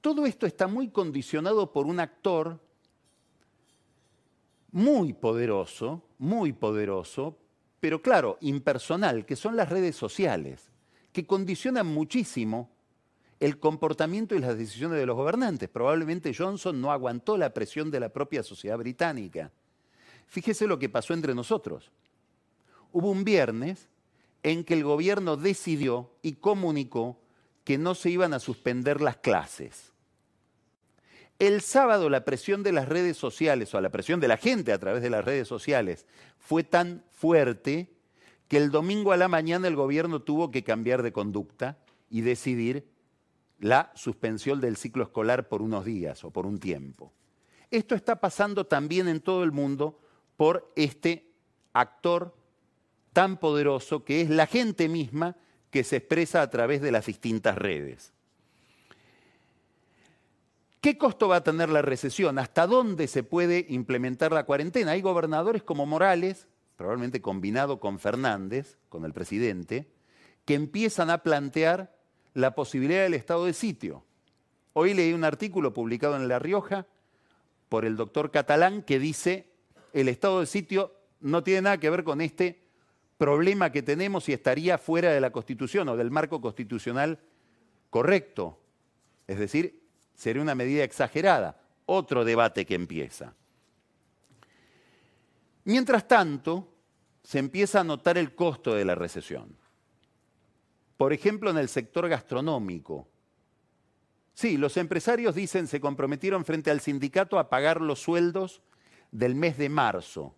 Todo 0.00 0.26
esto 0.26 0.46
está 0.46 0.66
muy 0.66 0.88
condicionado 0.88 1.72
por 1.72 1.86
un 1.86 2.00
actor 2.00 2.60
muy 4.70 5.12
poderoso, 5.12 6.02
muy 6.18 6.52
poderoso, 6.52 7.36
pero 7.80 8.02
claro, 8.02 8.38
impersonal, 8.40 9.24
que 9.24 9.36
son 9.36 9.56
las 9.56 9.68
redes 9.68 9.96
sociales, 9.96 10.70
que 11.12 11.26
condicionan 11.26 11.86
muchísimo 11.86 12.70
el 13.40 13.58
comportamiento 13.58 14.34
y 14.34 14.40
las 14.40 14.58
decisiones 14.58 14.98
de 14.98 15.06
los 15.06 15.16
gobernantes. 15.16 15.68
Probablemente 15.68 16.34
Johnson 16.34 16.80
no 16.80 16.92
aguantó 16.92 17.36
la 17.36 17.54
presión 17.54 17.90
de 17.90 18.00
la 18.00 18.08
propia 18.08 18.42
sociedad 18.42 18.78
británica. 18.78 19.52
Fíjese 20.26 20.66
lo 20.66 20.78
que 20.78 20.88
pasó 20.88 21.14
entre 21.14 21.34
nosotros. 21.34 21.90
Hubo 22.92 23.10
un 23.10 23.24
viernes 23.24 23.88
en 24.42 24.64
que 24.64 24.74
el 24.74 24.84
gobierno 24.84 25.36
decidió 25.36 26.10
y 26.22 26.34
comunicó 26.34 27.18
que 27.68 27.76
no 27.76 27.94
se 27.94 28.08
iban 28.08 28.32
a 28.32 28.38
suspender 28.38 29.02
las 29.02 29.18
clases. 29.18 29.92
El 31.38 31.60
sábado 31.60 32.08
la 32.08 32.24
presión 32.24 32.62
de 32.62 32.72
las 32.72 32.88
redes 32.88 33.18
sociales 33.18 33.74
o 33.74 33.80
la 33.82 33.90
presión 33.90 34.20
de 34.20 34.28
la 34.28 34.38
gente 34.38 34.72
a 34.72 34.78
través 34.78 35.02
de 35.02 35.10
las 35.10 35.22
redes 35.22 35.46
sociales 35.46 36.06
fue 36.38 36.64
tan 36.64 37.04
fuerte 37.10 37.92
que 38.48 38.56
el 38.56 38.70
domingo 38.70 39.12
a 39.12 39.18
la 39.18 39.28
mañana 39.28 39.68
el 39.68 39.76
gobierno 39.76 40.22
tuvo 40.22 40.50
que 40.50 40.64
cambiar 40.64 41.02
de 41.02 41.12
conducta 41.12 41.76
y 42.08 42.22
decidir 42.22 42.88
la 43.58 43.92
suspensión 43.94 44.62
del 44.62 44.78
ciclo 44.78 45.02
escolar 45.02 45.46
por 45.46 45.60
unos 45.60 45.84
días 45.84 46.24
o 46.24 46.30
por 46.30 46.46
un 46.46 46.58
tiempo. 46.60 47.12
Esto 47.70 47.94
está 47.94 48.18
pasando 48.18 48.64
también 48.64 49.08
en 49.08 49.20
todo 49.20 49.44
el 49.44 49.52
mundo 49.52 50.00
por 50.38 50.72
este 50.74 51.34
actor 51.74 52.34
tan 53.12 53.36
poderoso 53.36 54.06
que 54.06 54.22
es 54.22 54.30
la 54.30 54.46
gente 54.46 54.88
misma 54.88 55.36
que 55.70 55.84
se 55.84 55.96
expresa 55.96 56.42
a 56.42 56.50
través 56.50 56.80
de 56.80 56.92
las 56.92 57.06
distintas 57.06 57.56
redes. 57.56 58.12
¿Qué 60.80 60.96
costo 60.96 61.28
va 61.28 61.36
a 61.36 61.44
tener 61.44 61.68
la 61.68 61.82
recesión? 61.82 62.38
¿Hasta 62.38 62.66
dónde 62.66 63.08
se 63.08 63.22
puede 63.22 63.66
implementar 63.68 64.32
la 64.32 64.44
cuarentena? 64.44 64.92
Hay 64.92 65.02
gobernadores 65.02 65.62
como 65.62 65.86
Morales, 65.86 66.46
probablemente 66.76 67.20
combinado 67.20 67.80
con 67.80 67.98
Fernández, 67.98 68.78
con 68.88 69.04
el 69.04 69.12
presidente, 69.12 69.88
que 70.44 70.54
empiezan 70.54 71.10
a 71.10 71.18
plantear 71.18 71.94
la 72.32 72.54
posibilidad 72.54 73.02
del 73.02 73.14
estado 73.14 73.44
de 73.46 73.52
sitio. 73.52 74.04
Hoy 74.72 74.94
leí 74.94 75.12
un 75.12 75.24
artículo 75.24 75.74
publicado 75.74 76.16
en 76.16 76.28
La 76.28 76.38
Rioja 76.38 76.86
por 77.68 77.84
el 77.84 77.96
doctor 77.96 78.30
Catalán 78.30 78.82
que 78.82 78.98
dice 79.00 79.50
el 79.92 80.08
estado 80.08 80.40
de 80.40 80.46
sitio 80.46 80.94
no 81.20 81.42
tiene 81.42 81.62
nada 81.62 81.78
que 81.78 81.90
ver 81.90 82.04
con 82.04 82.20
este 82.20 82.67
problema 83.18 83.70
que 83.70 83.82
tenemos 83.82 84.28
y 84.28 84.32
estaría 84.32 84.78
fuera 84.78 85.10
de 85.10 85.20
la 85.20 85.30
Constitución 85.30 85.88
o 85.88 85.96
del 85.96 86.10
marco 86.10 86.40
constitucional 86.40 87.18
correcto. 87.90 88.58
Es 89.26 89.38
decir, 89.38 89.82
sería 90.14 90.40
una 90.40 90.54
medida 90.54 90.84
exagerada. 90.84 91.60
Otro 91.84 92.24
debate 92.24 92.64
que 92.64 92.74
empieza. 92.74 93.34
Mientras 95.64 96.06
tanto, 96.06 96.72
se 97.22 97.38
empieza 97.38 97.80
a 97.80 97.84
notar 97.84 98.16
el 98.16 98.34
costo 98.34 98.74
de 98.74 98.84
la 98.84 98.94
recesión. 98.94 99.56
Por 100.96 101.12
ejemplo, 101.12 101.50
en 101.50 101.58
el 101.58 101.68
sector 101.68 102.08
gastronómico. 102.08 103.08
Sí, 104.32 104.56
los 104.56 104.76
empresarios 104.76 105.34
dicen 105.34 105.66
se 105.66 105.80
comprometieron 105.80 106.44
frente 106.44 106.70
al 106.70 106.80
sindicato 106.80 107.38
a 107.38 107.50
pagar 107.50 107.80
los 107.80 108.00
sueldos 108.00 108.62
del 109.10 109.34
mes 109.34 109.58
de 109.58 109.68
marzo. 109.68 110.37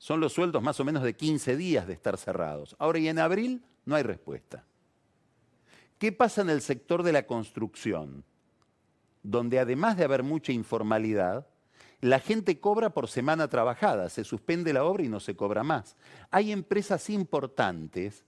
Son 0.00 0.18
los 0.18 0.32
sueldos 0.32 0.62
más 0.62 0.80
o 0.80 0.84
menos 0.84 1.02
de 1.02 1.14
15 1.14 1.56
días 1.56 1.86
de 1.86 1.92
estar 1.92 2.16
cerrados. 2.16 2.74
Ahora, 2.78 2.98
y 2.98 3.06
en 3.06 3.18
abril 3.18 3.62
no 3.84 3.94
hay 3.94 4.02
respuesta. 4.02 4.64
¿Qué 5.98 6.10
pasa 6.10 6.40
en 6.40 6.50
el 6.50 6.62
sector 6.62 7.02
de 7.02 7.12
la 7.12 7.26
construcción? 7.26 8.24
Donde 9.22 9.60
además 9.60 9.96
de 9.98 10.04
haber 10.04 10.22
mucha 10.22 10.52
informalidad, 10.52 11.46
la 12.00 12.18
gente 12.18 12.58
cobra 12.58 12.90
por 12.90 13.08
semana 13.08 13.48
trabajada, 13.48 14.08
se 14.08 14.24
suspende 14.24 14.72
la 14.72 14.84
obra 14.84 15.04
y 15.04 15.08
no 15.08 15.20
se 15.20 15.36
cobra 15.36 15.62
más. 15.62 15.94
Hay 16.30 16.50
empresas 16.50 17.10
importantes 17.10 18.24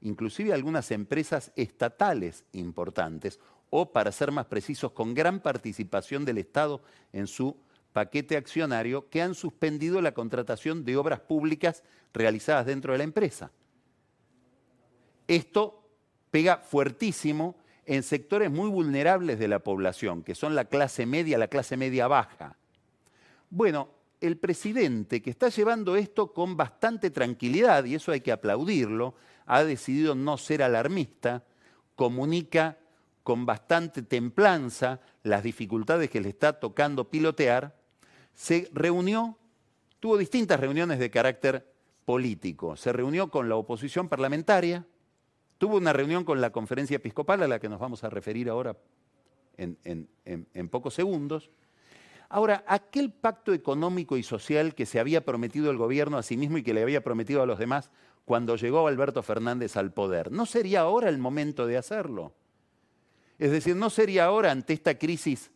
inclusive 0.00 0.52
algunas 0.52 0.90
empresas 0.90 1.52
estatales 1.56 2.44
importantes, 2.52 3.38
o 3.70 3.92
para 3.92 4.12
ser 4.12 4.32
más 4.32 4.46
precisos, 4.46 4.92
con 4.92 5.14
gran 5.14 5.40
participación 5.40 6.24
del 6.24 6.38
Estado 6.38 6.82
en 7.12 7.26
su 7.26 7.56
paquete 7.92 8.36
accionario, 8.36 9.08
que 9.08 9.22
han 9.22 9.34
suspendido 9.34 10.00
la 10.00 10.12
contratación 10.12 10.84
de 10.84 10.96
obras 10.96 11.20
públicas 11.20 11.82
realizadas 12.12 12.66
dentro 12.66 12.92
de 12.92 12.98
la 12.98 13.04
empresa. 13.04 13.50
Esto 15.26 15.88
pega 16.30 16.58
fuertísimo 16.58 17.56
en 17.86 18.02
sectores 18.02 18.50
muy 18.50 18.68
vulnerables 18.68 19.38
de 19.38 19.48
la 19.48 19.58
población, 19.60 20.22
que 20.22 20.34
son 20.34 20.54
la 20.54 20.66
clase 20.66 21.06
media, 21.06 21.38
la 21.38 21.48
clase 21.48 21.76
media 21.76 22.06
baja. 22.06 22.56
Bueno, 23.48 23.88
el 24.20 24.36
presidente, 24.36 25.22
que 25.22 25.30
está 25.30 25.48
llevando 25.48 25.96
esto 25.96 26.32
con 26.32 26.56
bastante 26.56 27.10
tranquilidad, 27.10 27.84
y 27.84 27.94
eso 27.94 28.12
hay 28.12 28.20
que 28.20 28.32
aplaudirlo, 28.32 29.14
ha 29.46 29.64
decidido 29.64 30.14
no 30.14 30.36
ser 30.36 30.62
alarmista, 30.62 31.44
comunica 31.96 32.78
con 33.22 33.46
bastante 33.46 34.02
templanza 34.02 35.00
las 35.22 35.42
dificultades 35.42 36.10
que 36.10 36.20
le 36.20 36.28
está 36.28 36.60
tocando 36.60 37.10
pilotear, 37.10 37.79
se 38.34 38.70
reunió, 38.72 39.36
tuvo 39.98 40.16
distintas 40.16 40.60
reuniones 40.60 40.98
de 40.98 41.10
carácter 41.10 41.72
político. 42.04 42.76
Se 42.76 42.92
reunió 42.92 43.30
con 43.30 43.48
la 43.48 43.56
oposición 43.56 44.08
parlamentaria, 44.08 44.86
tuvo 45.58 45.76
una 45.76 45.92
reunión 45.92 46.24
con 46.24 46.40
la 46.40 46.50
conferencia 46.50 46.96
episcopal 46.96 47.42
a 47.42 47.48
la 47.48 47.58
que 47.58 47.68
nos 47.68 47.80
vamos 47.80 48.04
a 48.04 48.10
referir 48.10 48.48
ahora 48.48 48.76
en, 49.56 49.76
en 50.24 50.68
pocos 50.70 50.94
segundos, 50.94 51.50
Ahora, 52.32 52.62
aquel 52.68 53.10
pacto 53.10 53.52
económico 53.52 54.16
y 54.16 54.22
social 54.22 54.76
que 54.76 54.86
se 54.86 55.00
había 55.00 55.24
prometido 55.24 55.68
el 55.68 55.76
gobierno 55.76 56.16
a 56.16 56.22
sí 56.22 56.36
mismo 56.36 56.58
y 56.58 56.62
que 56.62 56.72
le 56.72 56.82
había 56.82 57.02
prometido 57.02 57.42
a 57.42 57.46
los 57.46 57.58
demás 57.58 57.90
cuando 58.24 58.54
llegó 58.54 58.86
Alberto 58.86 59.24
Fernández 59.24 59.76
al 59.76 59.92
poder, 59.92 60.30
¿no 60.30 60.46
sería 60.46 60.82
ahora 60.82 61.08
el 61.08 61.18
momento 61.18 61.66
de 61.66 61.76
hacerlo? 61.76 62.32
Es 63.40 63.50
decir, 63.50 63.74
¿no 63.74 63.90
sería 63.90 64.26
ahora 64.26 64.52
ante 64.52 64.72
esta 64.72 64.96
crisis 64.96 65.50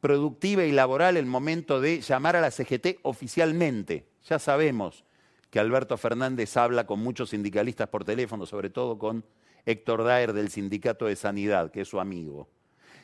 productiva 0.00 0.64
y 0.64 0.72
laboral 0.72 1.16
el 1.16 1.26
momento 1.26 1.80
de 1.80 2.00
llamar 2.00 2.36
a 2.36 2.40
la 2.40 2.50
CGT 2.50 3.00
oficialmente? 3.02 4.06
Ya 4.28 4.38
sabemos 4.38 5.04
que 5.50 5.60
Alberto 5.60 5.96
Fernández 5.96 6.56
habla 6.56 6.86
con 6.86 7.00
muchos 7.00 7.30
sindicalistas 7.30 7.88
por 7.88 8.04
teléfono, 8.04 8.46
sobre 8.46 8.70
todo 8.70 8.98
con 8.98 9.24
Héctor 9.66 10.04
Daer 10.04 10.32
del 10.32 10.50
Sindicato 10.50 11.06
de 11.06 11.16
Sanidad, 11.16 11.70
que 11.70 11.82
es 11.82 11.88
su 11.88 12.00
amigo. 12.00 12.48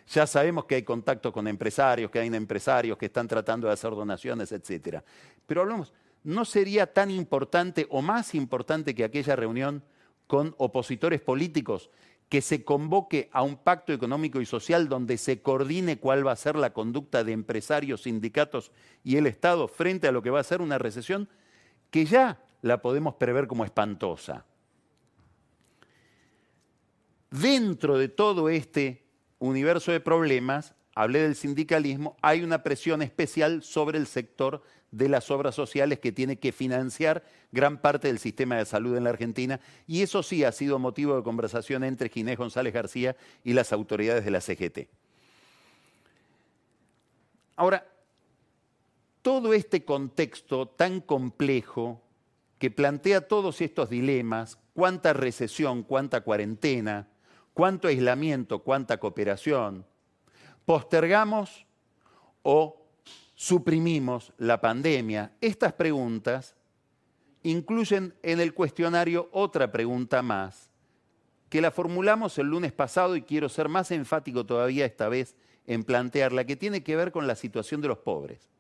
Ya 0.09 0.27
sabemos 0.27 0.67
que 0.67 0.77
hay 0.77 0.83
contacto 0.85 1.33
con 1.33 1.49
empresarios, 1.49 2.11
que 2.11 2.21
hay 2.21 2.29
empresarios 2.29 2.97
que 2.97 3.07
están 3.07 3.27
tratando 3.27 3.67
de 3.67 3.73
hacer 3.73 3.91
donaciones, 3.91 4.53
etc. 4.53 5.03
Pero 5.47 5.63
hablamos, 5.63 5.93
¿no 6.23 6.45
sería 6.45 6.93
tan 6.93 7.11
importante 7.11 7.87
o 7.91 8.03
más 8.03 8.35
importante 8.35 8.95
que 8.95 9.05
aquella 9.05 9.35
reunión 9.35 9.83
con 10.29 10.55
opositores 10.59 11.21
políticos 11.21 11.91
que 12.29 12.43
se 12.43 12.65
convoque 12.65 13.31
a 13.33 13.43
un 13.43 13.57
pacto 13.57 13.93
económico 13.93 14.41
y 14.41 14.47
social 14.47 14.89
donde 14.89 15.17
se 15.17 15.43
coordine 15.43 15.99
cuál 15.99 16.27
va 16.27 16.33
a 16.33 16.37
ser 16.37 16.57
la 16.57 16.73
conducta 16.73 17.23
de 17.23 17.33
empresarios, 17.33 18.03
sindicatos 18.03 18.73
y 19.05 19.17
el 19.17 19.27
Estado 19.27 19.69
frente 19.69 20.09
a 20.09 20.13
lo 20.13 20.23
que 20.23 20.31
va 20.31 20.41
a 20.41 20.45
ser 20.45 20.61
una 20.61 20.79
recesión 20.79 21.29
que 21.91 22.05
ya 22.05 22.43
la 22.63 22.83
podemos 22.83 23.15
prever 23.15 23.47
como 23.47 23.65
espantosa? 23.65 24.45
Dentro 27.31 27.97
de 27.99 28.09
todo 28.09 28.49
este 28.49 29.07
universo 29.39 29.93
de 29.93 30.01
problemas, 30.01 30.75
hablé 30.95 31.21
del 31.21 31.37
sindicalismo, 31.37 32.17
hay 32.23 32.43
una 32.43 32.63
presión 32.63 33.03
especial 33.03 33.63
sobre 33.63 33.99
el 33.99 34.07
sector 34.07 34.63
de 34.91 35.09
las 35.09 35.31
obras 35.31 35.55
sociales 35.55 35.99
que 35.99 36.13
tiene 36.13 36.39
que 36.39 36.53
financiar 36.53 37.25
gran 37.53 37.79
parte 37.79 38.09
del 38.09 38.19
sistema 38.19 38.57
de 38.57 38.65
salud 38.65 38.97
en 38.97 39.05
la 39.05 39.11
Argentina 39.11 39.61
y 39.87 40.03
eso 40.03 40.23
sí 40.23 40.45
ha 40.45 40.53
sido 40.53 40.79
motivo 40.79 41.17
de 41.17 41.23
conversación 41.23 41.85
entre 41.85 42.09
Ginés 42.09 42.39
González 42.39 42.73
García 42.73 43.17
y 43.45 43.53
las 43.53 43.73
autoridades 43.73 44.25
de 44.25 44.31
la 44.31 44.41
CGT. 44.41 44.89
Ahora, 47.57 47.87
todo 49.23 49.55
este 49.55 49.85
contexto 49.85 50.69
tan 50.69 51.01
complejo 51.01 52.01
que 52.59 52.71
plantea 52.71 53.27
todos 53.27 53.61
estos 53.61 53.91
dilemas, 53.91 54.59
cuánta 54.73 55.13
recesión, 55.13 55.83
cuánta 55.83 56.23
cuarentena, 56.23 57.09
cuánto 57.53 57.89
aislamiento, 57.89 58.61
cuánta 58.61 58.99
cooperación, 58.99 59.85
postergamos 60.65 61.67
o 62.43 62.86
suprimimos 63.37 64.33
la 64.39 64.61
pandemia. 64.61 65.37
Estas 65.41 65.73
preguntas 65.75 66.57
incluyen 67.45 68.13
en 68.25 68.41
el 68.41 68.53
cuestionario 68.53 69.29
otra 69.31 69.71
pregunta 69.71 70.23
más, 70.23 70.73
que 71.49 71.61
la 71.61 71.71
formulamos 71.71 72.37
el 72.39 72.49
lunes 72.49 72.73
pasado 72.73 73.15
y 73.15 73.23
quiero 73.23 73.49
ser 73.49 73.69
más 73.69 73.93
enfático 73.93 74.45
todavía 74.45 74.85
esta 74.85 75.09
vez 75.09 75.37
en 75.69 75.85
plantearla, 75.85 76.45
que 76.45 76.57
tiene 76.57 76.83
que 76.83 76.97
ver 76.97 77.13
con 77.13 77.29
la 77.29 77.37
situación 77.37 77.81
de 77.81 77.89
los 77.89 77.99
pobres, 77.99 78.51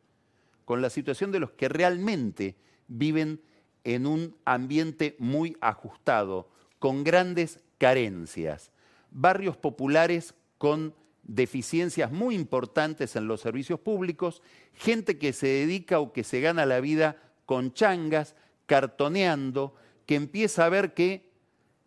con 0.64 0.80
la 0.80 0.90
situación 0.90 1.32
de 1.32 1.40
los 1.40 1.50
que 1.50 1.68
realmente 1.68 2.54
viven 2.86 3.40
en 3.82 4.06
un 4.06 4.36
ambiente 4.44 5.16
muy 5.18 5.56
ajustado, 5.60 6.48
con 6.78 7.02
grandes 7.02 7.58
carencias 7.78 8.70
barrios 9.16 9.56
populares 9.56 10.34
con 10.58 10.94
deficiencias 11.26 12.12
muy 12.12 12.34
importantes 12.34 13.16
en 13.16 13.26
los 13.26 13.40
servicios 13.40 13.80
públicos, 13.80 14.42
gente 14.74 15.18
que 15.18 15.32
se 15.32 15.48
dedica 15.48 15.98
o 15.98 16.12
que 16.12 16.24
se 16.24 16.40
gana 16.40 16.66
la 16.66 16.80
vida 16.80 17.16
con 17.44 17.72
changas, 17.72 18.36
cartoneando, 18.66 19.74
que 20.06 20.14
empieza 20.14 20.64
a 20.64 20.68
ver 20.68 20.94
que 20.94 21.30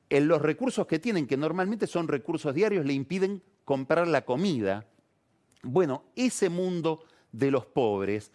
en 0.10 0.28
los 0.28 0.42
recursos 0.42 0.88
que 0.88 1.00
tienen, 1.00 1.28
que 1.28 1.38
normalmente 1.38 1.88
son 1.88 2.08
recursos 2.08 2.54
diarios, 2.54 2.86
le 2.86 2.94
impiden 2.94 3.42
comprar 3.64 4.08
la 4.08 4.26
comida. 4.26 4.88
Bueno, 5.62 6.04
ese 6.16 6.50
mundo 6.50 7.04
de 7.32 7.52
los 7.52 7.66
pobres 7.66 8.32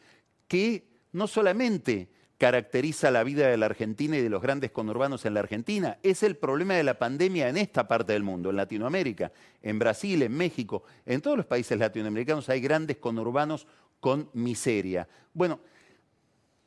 que 0.47 0.88
no 1.12 1.27
solamente 1.27 2.09
caracteriza 2.44 3.11
la 3.11 3.24
vida 3.24 3.48
de 3.48 3.57
la 3.57 3.64
Argentina 3.64 4.18
y 4.18 4.20
de 4.20 4.28
los 4.28 4.42
grandes 4.42 4.70
conurbanos 4.70 5.24
en 5.24 5.33
la 5.33 5.40
Argentina. 5.40 5.96
Es 6.02 6.22
el 6.22 6.37
problema 6.37 6.74
de 6.74 6.85
la 6.85 6.98
pandemia 6.98 7.48
en 7.48 7.57
esta 7.57 7.88
parte 7.88 8.12
del 8.12 8.22
mundo, 8.22 8.50
en 8.50 8.57
Latinoamérica, 8.57 9.33
en 9.62 9.78
Brasil, 9.78 10.20
en 10.20 10.37
México, 10.37 10.83
en 11.07 11.22
todos 11.22 11.38
los 11.38 11.46
países 11.46 11.78
latinoamericanos 11.78 12.50
hay 12.50 12.61
grandes 12.61 12.98
conurbanos 12.98 13.66
con 13.98 14.28
miseria. 14.35 15.09
Bueno, 15.33 15.59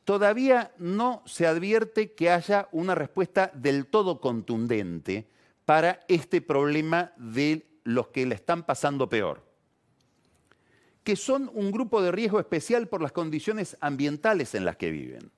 todavía 0.02 0.72
no 0.78 1.22
se 1.26 1.46
advierte 1.46 2.12
que 2.12 2.28
haya 2.30 2.68
una 2.72 2.96
respuesta 2.96 3.52
del 3.54 3.86
todo 3.86 4.20
contundente 4.20 5.28
para 5.64 6.00
este 6.08 6.40
problema 6.40 7.12
de 7.16 7.68
los 7.84 8.08
que 8.08 8.26
le 8.26 8.34
están 8.34 8.64
pasando 8.64 9.08
peor 9.08 9.46
que 11.04 11.14
son 11.14 11.50
un 11.54 11.70
grupo 11.70 12.02
de 12.02 12.12
riesgo 12.12 12.38
especial 12.38 12.88
por 12.88 13.00
las 13.00 13.12
condiciones 13.12 13.78
ambientales 13.80 14.54
en 14.54 14.66
las 14.66 14.76
que 14.76 14.90
viven. 14.90 15.30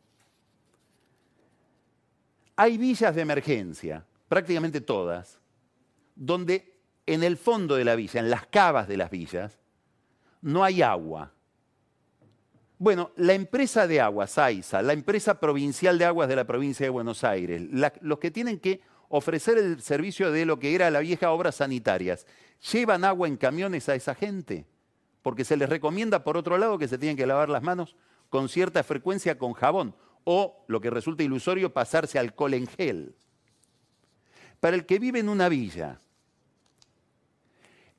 Hay 2.57 2.79
villas 2.79 3.15
de 3.15 3.23
emergencia, 3.23 4.05
prácticamente 4.29 4.81
todas, 4.81 5.41
donde 6.15 6.79
en 7.07 7.23
el 7.23 7.37
fondo 7.37 7.77
de 7.77 7.85
la 7.85 7.97
villa, 7.97 8.21
en 8.21 8.31
las 8.31 8.47
cavas 8.47 8.87
de 8.87 8.97
las 8.97 9.11
villas, 9.11 9.59
no 10.43 10.63
hay 10.63 10.83
agua. 10.83 11.33
Bueno, 12.79 13.11
la 13.17 13.35
empresa 13.35 13.87
de 13.87 14.01
aguas, 14.01 14.39
AISA, 14.39 14.81
la 14.83 14.93
empresa 14.93 15.39
provincial 15.39 15.99
de 15.99 16.05
aguas 16.05 16.29
de 16.29 16.37
la 16.37 16.47
provincia 16.47 16.87
de 16.87 16.91
Buenos 16.91 17.25
Aires, 17.25 17.63
los 18.01 18.19
que 18.19 18.31
tienen 18.31 18.59
que 18.59 18.81
ofrecer 19.09 19.59
el 19.59 19.83
servicio 19.83 20.31
de 20.31 20.47
lo 20.47 20.59
que 20.59 20.75
era 20.75 20.91
la 20.91 21.01
vieja 21.01 21.33
obras 21.33 21.57
sanitarias, 21.57 22.27
¿llevan 22.73 23.05
agua 23.05 23.29
en 23.29 23.37
camiones 23.37 23.89
a 23.89 23.95
esa 23.95 24.15
gente? 24.15 24.67
Porque 25.21 25.45
se 25.45 25.57
les 25.57 25.69
recomienda, 25.69 26.25
por 26.25 26.37
otro 26.37 26.57
lado, 26.57 26.79
que 26.79 26.89
se 26.89 26.97
tienen 26.97 27.17
que 27.17 27.27
lavar 27.27 27.49
las 27.49 27.63
manos 27.63 27.97
con 28.31 28.49
cierta 28.49 28.83
frecuencia 28.85 29.37
con 29.37 29.53
jabón 29.53 29.95
o, 30.25 30.65
lo 30.69 30.81
que 30.81 30.91
resulta 30.91 31.23
ilusorio, 31.23 31.73
pasarse 31.73 32.19
alcohol 32.19 32.55
en 32.55 32.67
gel. 32.67 33.15
Para 34.61 34.77
el 34.77 34.87
que 34.87 34.99
vive 34.99 35.21
en 35.21 35.29
una 35.29 35.49
villa, 35.49 36.01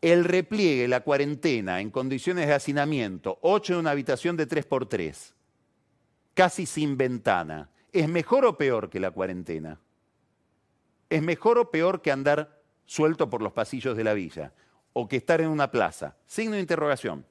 el 0.02 0.24
repliegue, 0.26 0.88
la 0.88 1.02
cuarentena 1.02 1.80
en 1.80 1.92
condiciones 1.92 2.48
de 2.48 2.54
hacinamiento, 2.54 3.38
ocho 3.42 3.74
en 3.74 3.80
una 3.80 3.92
habitación 3.92 4.36
de 4.36 4.48
3x3, 4.48 5.34
casi 6.34 6.66
sin 6.66 6.98
ventana, 6.98 7.70
¿es 7.92 8.08
mejor 8.08 8.46
o 8.46 8.58
peor 8.58 8.90
que 8.90 9.00
la 9.00 9.12
cuarentena? 9.12 9.80
¿Es 11.10 11.22
mejor 11.22 11.60
o 11.60 11.70
peor 11.70 12.02
que 12.02 12.12
andar 12.12 12.62
suelto 12.86 13.30
por 13.30 13.42
los 13.42 13.54
pasillos 13.54 13.96
de 13.98 14.04
la 14.04 14.14
villa? 14.14 14.54
¿O 14.94 15.08
que 15.08 15.18
estar 15.18 15.42
en 15.42 15.50
una 15.50 15.72
plaza? 15.72 16.16
Signo 16.26 16.56
de 16.56 16.62
interrogación. 16.62 17.26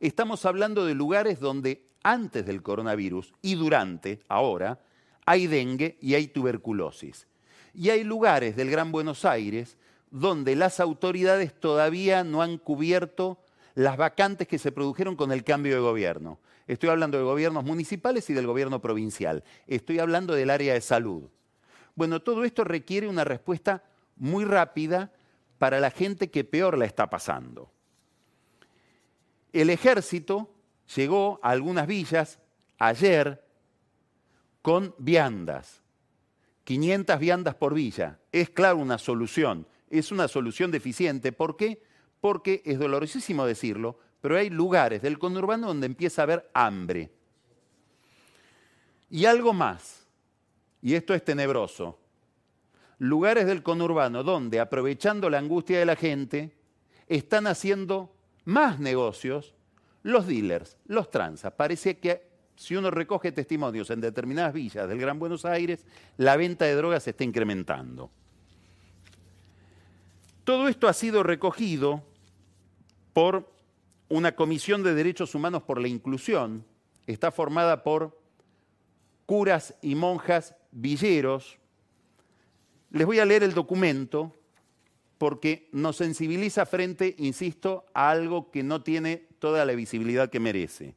Estamos 0.00 0.44
hablando 0.46 0.84
de 0.84 0.94
lugares 0.94 1.38
donde 1.38 1.86
antes 2.02 2.44
del 2.44 2.62
coronavirus 2.62 3.32
y 3.42 3.54
durante, 3.54 4.20
ahora, 4.28 4.80
hay 5.24 5.46
dengue 5.46 5.98
y 6.00 6.14
hay 6.14 6.28
tuberculosis. 6.28 7.26
Y 7.74 7.90
hay 7.90 8.04
lugares 8.04 8.56
del 8.56 8.70
Gran 8.70 8.92
Buenos 8.92 9.24
Aires 9.24 9.76
donde 10.10 10.56
las 10.56 10.78
autoridades 10.78 11.58
todavía 11.58 12.22
no 12.22 12.42
han 12.42 12.58
cubierto 12.58 13.38
las 13.74 13.96
vacantes 13.96 14.46
que 14.46 14.58
se 14.58 14.72
produjeron 14.72 15.16
con 15.16 15.32
el 15.32 15.44
cambio 15.44 15.74
de 15.74 15.80
gobierno. 15.80 16.38
Estoy 16.66 16.90
hablando 16.90 17.16
de 17.18 17.24
gobiernos 17.24 17.64
municipales 17.64 18.28
y 18.28 18.34
del 18.34 18.46
gobierno 18.46 18.80
provincial. 18.80 19.42
Estoy 19.66 19.98
hablando 19.98 20.34
del 20.34 20.50
área 20.50 20.74
de 20.74 20.80
salud. 20.80 21.24
Bueno, 21.94 22.20
todo 22.20 22.44
esto 22.44 22.64
requiere 22.64 23.08
una 23.08 23.24
respuesta 23.24 23.82
muy 24.16 24.44
rápida 24.44 25.10
para 25.58 25.80
la 25.80 25.90
gente 25.90 26.30
que 26.30 26.44
peor 26.44 26.76
la 26.76 26.84
está 26.84 27.08
pasando. 27.08 27.70
El 29.52 29.70
ejército 29.70 30.51
llegó 30.94 31.40
a 31.42 31.50
algunas 31.50 31.86
villas 31.86 32.38
ayer 32.78 33.44
con 34.62 34.94
viandas. 34.98 35.82
500 36.64 37.18
viandas 37.18 37.54
por 37.54 37.74
villa. 37.74 38.18
Es 38.30 38.50
claro 38.50 38.78
una 38.78 38.98
solución. 38.98 39.66
es 39.90 40.10
una 40.10 40.26
solución 40.26 40.70
deficiente. 40.70 41.32
¿Por 41.32 41.56
qué? 41.56 41.82
Porque 42.20 42.62
es 42.64 42.78
dolorosísimo 42.78 43.44
decirlo, 43.44 43.98
pero 44.22 44.36
hay 44.36 44.48
lugares 44.48 45.02
del 45.02 45.18
conurbano 45.18 45.66
donde 45.66 45.86
empieza 45.86 46.22
a 46.22 46.24
haber 46.24 46.50
hambre. 46.54 47.10
Y 49.10 49.26
algo 49.26 49.52
más, 49.52 50.06
y 50.80 50.94
esto 50.94 51.12
es 51.12 51.22
tenebroso, 51.22 51.98
lugares 52.98 53.44
del 53.44 53.62
conurbano 53.62 54.22
donde, 54.22 54.60
aprovechando 54.60 55.28
la 55.28 55.38
angustia 55.38 55.78
de 55.78 55.84
la 55.84 55.96
gente, 55.96 56.56
están 57.08 57.46
haciendo 57.46 58.14
más 58.44 58.78
negocios 58.78 59.54
los 60.02 60.26
dealers, 60.26 60.76
los 60.86 61.10
tranzas. 61.10 61.52
Parece 61.52 61.98
que 61.98 62.30
si 62.56 62.76
uno 62.76 62.90
recoge 62.90 63.32
testimonios 63.32 63.90
en 63.90 64.00
determinadas 64.00 64.52
villas 64.52 64.88
del 64.88 64.98
Gran 64.98 65.18
Buenos 65.18 65.44
Aires, 65.44 65.84
la 66.16 66.36
venta 66.36 66.64
de 66.64 66.74
drogas 66.74 67.02
se 67.04 67.10
está 67.10 67.24
incrementando. 67.24 68.10
Todo 70.44 70.68
esto 70.68 70.88
ha 70.88 70.92
sido 70.92 71.22
recogido 71.22 72.02
por 73.12 73.52
una 74.08 74.34
Comisión 74.34 74.82
de 74.82 74.94
Derechos 74.94 75.34
Humanos 75.34 75.62
por 75.62 75.80
la 75.80 75.88
Inclusión. 75.88 76.64
Está 77.06 77.30
formada 77.30 77.82
por 77.82 78.20
curas 79.26 79.74
y 79.80 79.94
monjas 79.94 80.54
villeros. 80.70 81.58
Les 82.90 83.06
voy 83.06 83.20
a 83.20 83.24
leer 83.24 83.42
el 83.42 83.54
documento 83.54 84.36
porque 85.22 85.68
nos 85.70 85.98
sensibiliza 85.98 86.66
frente, 86.66 87.14
insisto, 87.16 87.86
a 87.94 88.10
algo 88.10 88.50
que 88.50 88.64
no 88.64 88.82
tiene 88.82 89.28
toda 89.38 89.64
la 89.64 89.72
visibilidad 89.72 90.28
que 90.28 90.40
merece. 90.40 90.96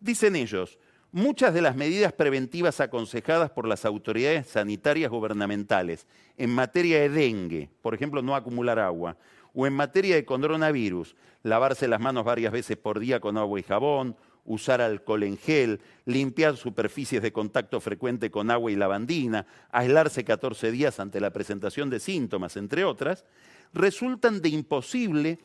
Dicen 0.00 0.34
ellos, 0.34 0.80
muchas 1.12 1.54
de 1.54 1.62
las 1.62 1.76
medidas 1.76 2.12
preventivas 2.12 2.80
aconsejadas 2.80 3.52
por 3.52 3.68
las 3.68 3.84
autoridades 3.84 4.48
sanitarias 4.48 5.12
gubernamentales 5.12 6.08
en 6.36 6.50
materia 6.50 7.02
de 7.02 7.08
dengue, 7.08 7.70
por 7.82 7.94
ejemplo, 7.94 8.20
no 8.20 8.34
acumular 8.34 8.80
agua, 8.80 9.16
o 9.54 9.64
en 9.64 9.74
materia 9.74 10.16
de 10.16 10.24
coronavirus, 10.24 11.14
lavarse 11.44 11.86
las 11.86 12.00
manos 12.00 12.24
varias 12.24 12.52
veces 12.52 12.76
por 12.76 12.98
día 12.98 13.20
con 13.20 13.38
agua 13.38 13.60
y 13.60 13.62
jabón, 13.62 14.16
usar 14.44 14.80
alcohol 14.80 15.22
en 15.22 15.36
gel, 15.36 15.80
limpiar 16.04 16.56
superficies 16.56 17.22
de 17.22 17.32
contacto 17.32 17.80
frecuente 17.80 18.30
con 18.30 18.50
agua 18.50 18.72
y 18.72 18.76
lavandina, 18.76 19.46
aislarse 19.70 20.24
14 20.24 20.70
días 20.70 21.00
ante 21.00 21.20
la 21.20 21.30
presentación 21.30 21.90
de 21.90 22.00
síntomas, 22.00 22.56
entre 22.56 22.84
otras, 22.84 23.24
resultan 23.72 24.40
de 24.42 24.48
imposible 24.50 25.38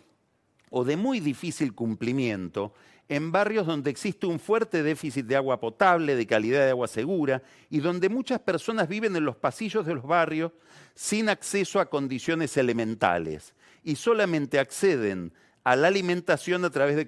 o 0.70 0.84
de 0.84 0.98
muy 0.98 1.20
difícil 1.20 1.74
cumplimiento 1.74 2.74
en 3.10 3.32
barrios 3.32 3.66
donde 3.66 3.90
existe 3.90 4.28
un 4.28 4.40
fuerte 4.40 4.84
déficit 4.84 5.26
de 5.26 5.38
agua 5.38 5.60
potable, 5.60 6.16
de 6.16 6.28
calidad 6.28 6.66
de 6.66 6.72
agua 6.72 6.88
segura, 6.88 7.42
y 7.70 7.80
donde 7.80 8.10
muchas 8.10 8.40
personas 8.40 8.90
viven 8.90 9.16
en 9.16 9.24
los 9.24 9.38
pasillos 9.38 9.86
de 9.86 9.96
los 9.96 10.04
barrios 10.04 10.52
sin 10.94 11.30
acceso 11.30 11.80
a 11.80 11.90
condiciones 11.90 12.58
elementales 12.58 13.54
y 13.84 13.96
solamente 13.96 14.60
acceden 14.60 15.32
a 15.64 15.76
la 15.76 15.88
alimentación 15.88 16.66
a 16.66 16.70
través 16.70 16.96
de, 16.96 17.06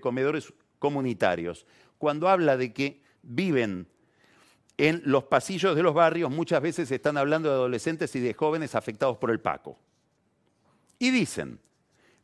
comedores 0.00 0.52
comunitarios. 0.80 1.64
Cuando 1.98 2.28
habla 2.28 2.56
de 2.56 2.72
que 2.72 3.00
viven 3.22 3.86
en 4.76 5.02
los 5.04 5.24
pasillos 5.24 5.76
de 5.76 5.82
los 5.84 5.94
barrios, 5.94 6.30
muchas 6.30 6.60
veces 6.60 6.90
están 6.90 7.16
hablando 7.16 7.48
de 7.50 7.54
adolescentes 7.54 8.16
y 8.16 8.20
de 8.20 8.34
jóvenes 8.34 8.74
afectados 8.74 9.18
por 9.18 9.30
el 9.30 9.38
Paco. 9.38 9.78
Y 10.98 11.10
dicen, 11.10 11.60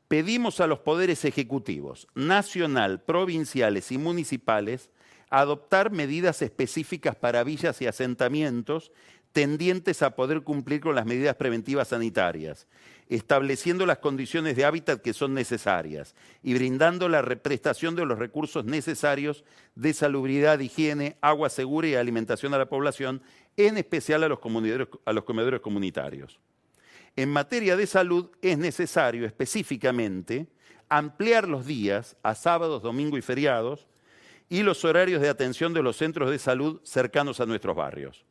pedimos 0.08 0.60
a 0.60 0.66
los 0.66 0.80
poderes 0.80 1.24
ejecutivos, 1.24 2.08
nacional, 2.14 3.02
provinciales 3.02 3.92
y 3.92 3.98
municipales, 3.98 4.90
adoptar 5.28 5.90
medidas 5.90 6.40
específicas 6.42 7.14
para 7.14 7.44
villas 7.44 7.80
y 7.82 7.86
asentamientos 7.86 8.90
tendientes 9.37 10.01
a 10.01 10.16
poder 10.16 10.44
cumplir 10.44 10.81
con 10.81 10.94
las 10.94 11.05
medidas 11.05 11.37
preventivas 11.37 11.88
sanitarias, 11.88 12.66
estableciendo 13.11 13.85
las 13.85 13.99
condiciones 13.99 14.57
de 14.57 14.64
hábitat 14.64 15.03
que 15.03 15.12
son 15.12 15.35
necesarias 15.35 16.14
y 16.42 16.55
brindando 16.55 17.07
la 17.07 17.20
represtación 17.20 17.94
de 17.96 18.07
los 18.07 18.18
recursos 18.18 18.64
necesarios 18.64 19.44
de 19.75 19.92
salubridad, 19.92 20.59
higiene, 20.61 21.18
agua 21.20 21.51
segura 21.51 21.87
y 21.87 21.94
alimentación 21.96 22.55
a 22.55 22.59
la 22.59 22.70
población, 22.70 23.20
en 23.59 23.77
especial 23.77 24.25
a 24.25 24.29
los, 24.29 24.38
comedores 24.38 25.61
comunitarios 25.61 26.40
en 27.14 27.29
materia 27.29 27.77
de 27.77 27.87
salud 27.87 28.31
es 28.40 28.57
necesario 28.57 29.27
específicamente 29.27 30.46
ampliar 30.88 31.46
los 31.46 31.66
días 31.66 32.16
a 32.22 32.35
sábados, 32.35 32.83
domingos 32.83 33.18
y 33.18 33.22
feriados 33.22 33.87
y 34.49 34.62
los 34.62 34.83
horarios 34.87 35.20
de 35.20 35.29
atención 35.29 35.75
de 35.75 35.83
los 35.83 35.99
centros 35.99 36.31
de 36.31 36.38
salud 36.38 36.81
cercanos 36.85 37.38
a 37.40 37.46
nuestros 37.46 37.77
barrios. 37.77 38.25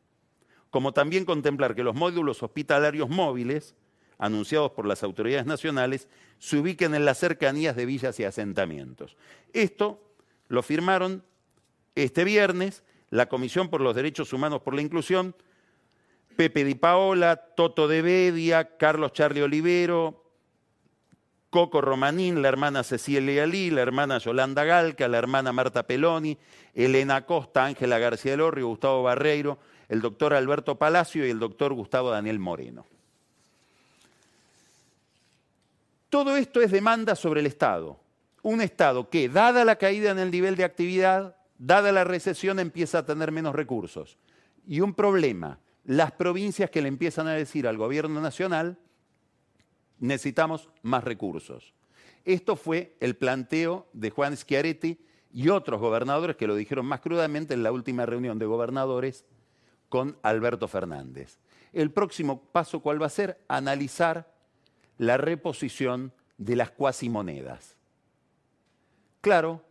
Como 0.76 0.92
también 0.92 1.24
contemplar 1.24 1.74
que 1.74 1.86
los 1.86 1.96
módulos 1.96 2.44
hospitalarios 2.44 3.08
móviles, 3.08 3.76
anunciados 4.18 4.72
por 4.72 4.86
las 4.86 5.04
autoridades 5.04 5.46
nacionales, 5.46 6.10
se 6.38 6.58
ubiquen 6.58 6.94
en 6.96 7.06
las 7.06 7.18
cercanías 7.18 7.78
de 7.78 7.86
villas 7.86 8.20
y 8.20 8.26
asentamientos. 8.26 9.16
Esto 9.54 10.02
lo 10.50 10.62
firmaron 10.64 11.24
este 11.96 12.26
viernes 12.26 12.84
la 13.10 13.30
Comisión 13.30 13.70
por 13.70 13.80
los 13.80 13.96
Derechos 13.96 14.34
Humanos 14.34 14.64
por 14.64 14.76
la 14.76 14.82
Inclusión, 14.82 15.34
Pepe 16.36 16.66
Di 16.66 16.76
Paola, 16.76 17.38
Toto 17.38 17.88
de 17.88 18.02
Bedia, 18.02 18.76
Carlos 18.76 19.14
Charlie 19.14 19.44
Olivero, 19.44 20.26
Coco 21.52 21.80
Romanín, 21.80 22.42
la 22.42 22.50
hermana 22.50 22.84
Cecilia 22.84 23.46
Lee, 23.46 23.72
la 23.72 23.82
hermana 23.82 24.18
Yolanda 24.18 24.66
Galca, 24.66 25.08
la 25.08 25.20
hermana 25.20 25.54
Marta 25.54 25.84
Peloni, 25.84 26.38
Elena 26.74 27.26
Costa, 27.26 27.64
Ángela 27.64 27.98
García 27.98 28.32
del 28.32 28.42
Orrio, 28.42 28.68
Gustavo 28.68 29.04
Barreiro, 29.04 29.58
el 29.90 30.02
doctor 30.02 30.34
Alberto 30.34 30.78
Palacio 30.78 31.26
y 31.26 31.30
el 31.30 31.40
doctor 31.40 31.74
Gustavo 31.74 32.10
Daniel 32.10 32.40
Moreno. 32.40 32.86
Todo 36.10 36.38
esto 36.38 36.62
es 36.62 36.72
demanda 36.72 37.16
sobre 37.16 37.42
el 37.42 37.46
Estado. 37.46 38.00
Un 38.42 38.62
Estado 38.62 39.10
que, 39.10 39.28
dada 39.28 39.66
la 39.66 39.76
caída 39.76 40.12
en 40.12 40.20
el 40.20 40.32
nivel 40.32 40.56
de 40.56 40.64
actividad, 40.64 41.36
dada 41.58 41.92
la 41.92 42.04
recesión, 42.04 42.60
empieza 42.60 43.00
a 43.00 43.06
tener 43.06 43.32
menos 43.32 43.56
recursos. 43.56 44.18
Y 44.68 44.82
un 44.82 44.94
problema, 44.94 45.60
las 45.84 46.12
provincias 46.12 46.70
que 46.70 46.82
le 46.82 46.88
empiezan 46.88 47.28
a 47.28 47.34
decir 47.34 47.68
al 47.68 47.78
gobierno 47.78 48.22
nacional, 48.22 48.78
necesitamos 50.00 50.70
más 50.84 51.04
recursos. 51.04 51.74
Esto 52.24 52.56
fue 52.56 52.96
el 53.00 53.16
planteo 53.16 53.88
de 53.94 54.10
Juan 54.10 54.36
Schiaretti 54.36 55.00
y 55.34 55.50
otros 55.50 55.80
gobernadores 55.80 56.38
que 56.38 56.48
lo 56.48 56.56
dijeron 56.56 56.86
más 56.86 57.02
crudamente 57.02 57.54
en 57.54 57.62
la 57.62 57.72
última 57.72 58.06
reunión 58.06 58.40
de 58.40 58.46
gobernadores 58.46 59.26
con 59.90 60.18
Alberto 60.24 60.68
Fernández. 60.68 61.38
El 61.74 61.92
próximo 61.92 62.42
paso, 62.52 62.80
¿cuál 62.80 63.02
va 63.02 63.08
a 63.08 63.10
ser? 63.10 63.40
Analizar 63.48 64.34
la 64.98 65.18
reposición 65.18 66.14
de 66.38 66.56
las 66.56 66.72
cuasimonedas. 66.72 67.76
Claro, 69.22 69.64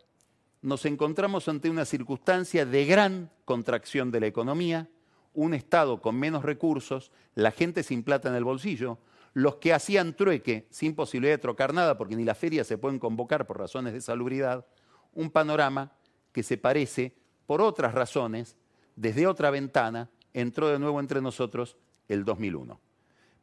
nos 0.62 0.84
encontramos 0.86 1.48
ante 1.48 1.70
una 1.70 1.84
circunstancia 1.84 2.66
de 2.66 2.86
gran 2.86 3.30
contracción 3.44 4.10
de 4.10 4.20
la 4.20 4.26
economía, 4.26 4.88
un 5.34 5.54
Estado 5.54 6.00
con 6.00 6.16
menos 6.16 6.44
recursos, 6.44 7.10
la 7.34 7.50
gente 7.50 7.82
sin 7.82 8.02
plata 8.02 8.28
en 8.28 8.34
el 8.34 8.44
bolsillo, 8.44 8.98
los 9.34 9.56
que 9.56 9.72
hacían 9.72 10.14
trueque 10.14 10.66
sin 10.70 10.94
posibilidad 10.94 11.34
de 11.34 11.38
trocar 11.38 11.74
nada, 11.74 11.98
porque 11.98 12.16
ni 12.16 12.24
las 12.24 12.38
ferias 12.38 12.66
se 12.66 12.78
pueden 12.78 12.98
convocar 12.98 13.46
por 13.46 13.58
razones 13.58 13.92
de 13.92 14.00
salubridad, 14.00 14.66
un 15.12 15.30
panorama 15.30 15.92
que 16.32 16.42
se 16.42 16.56
parece, 16.56 17.14
por 17.46 17.60
otras 17.60 17.94
razones, 17.94 18.56
desde 18.96 19.26
otra 19.26 19.50
ventana, 19.50 20.10
entró 20.32 20.68
de 20.68 20.78
nuevo 20.78 21.00
entre 21.00 21.20
nosotros 21.20 21.76
el 22.08 22.24
2001. 22.24 22.80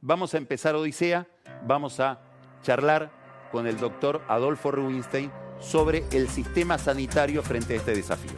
Vamos 0.01 0.33
a 0.33 0.37
empezar 0.37 0.75
Odisea, 0.75 1.27
vamos 1.65 1.99
a 1.99 2.21
charlar 2.63 3.11
con 3.51 3.67
el 3.67 3.77
doctor 3.77 4.21
Adolfo 4.27 4.71
Rubinstein 4.71 5.31
sobre 5.59 6.03
el 6.11 6.27
sistema 6.27 6.77
sanitario 6.77 7.43
frente 7.43 7.73
a 7.73 7.77
este 7.77 7.93
desafío. 7.93 8.31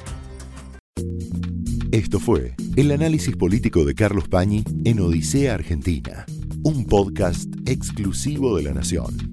Esto 1.91 2.19
fue 2.19 2.56
el 2.76 2.91
análisis 2.91 3.36
político 3.36 3.86
de 3.86 3.93
Carlos 3.93 4.28
Pañi 4.28 4.63
en 4.84 4.99
Odisea 4.99 5.54
Argentina, 5.54 6.26
un 6.63 6.86
podcast 6.86 7.49
exclusivo 7.67 8.58
de 8.58 8.63
La 8.63 8.73
Nación. 8.73 9.33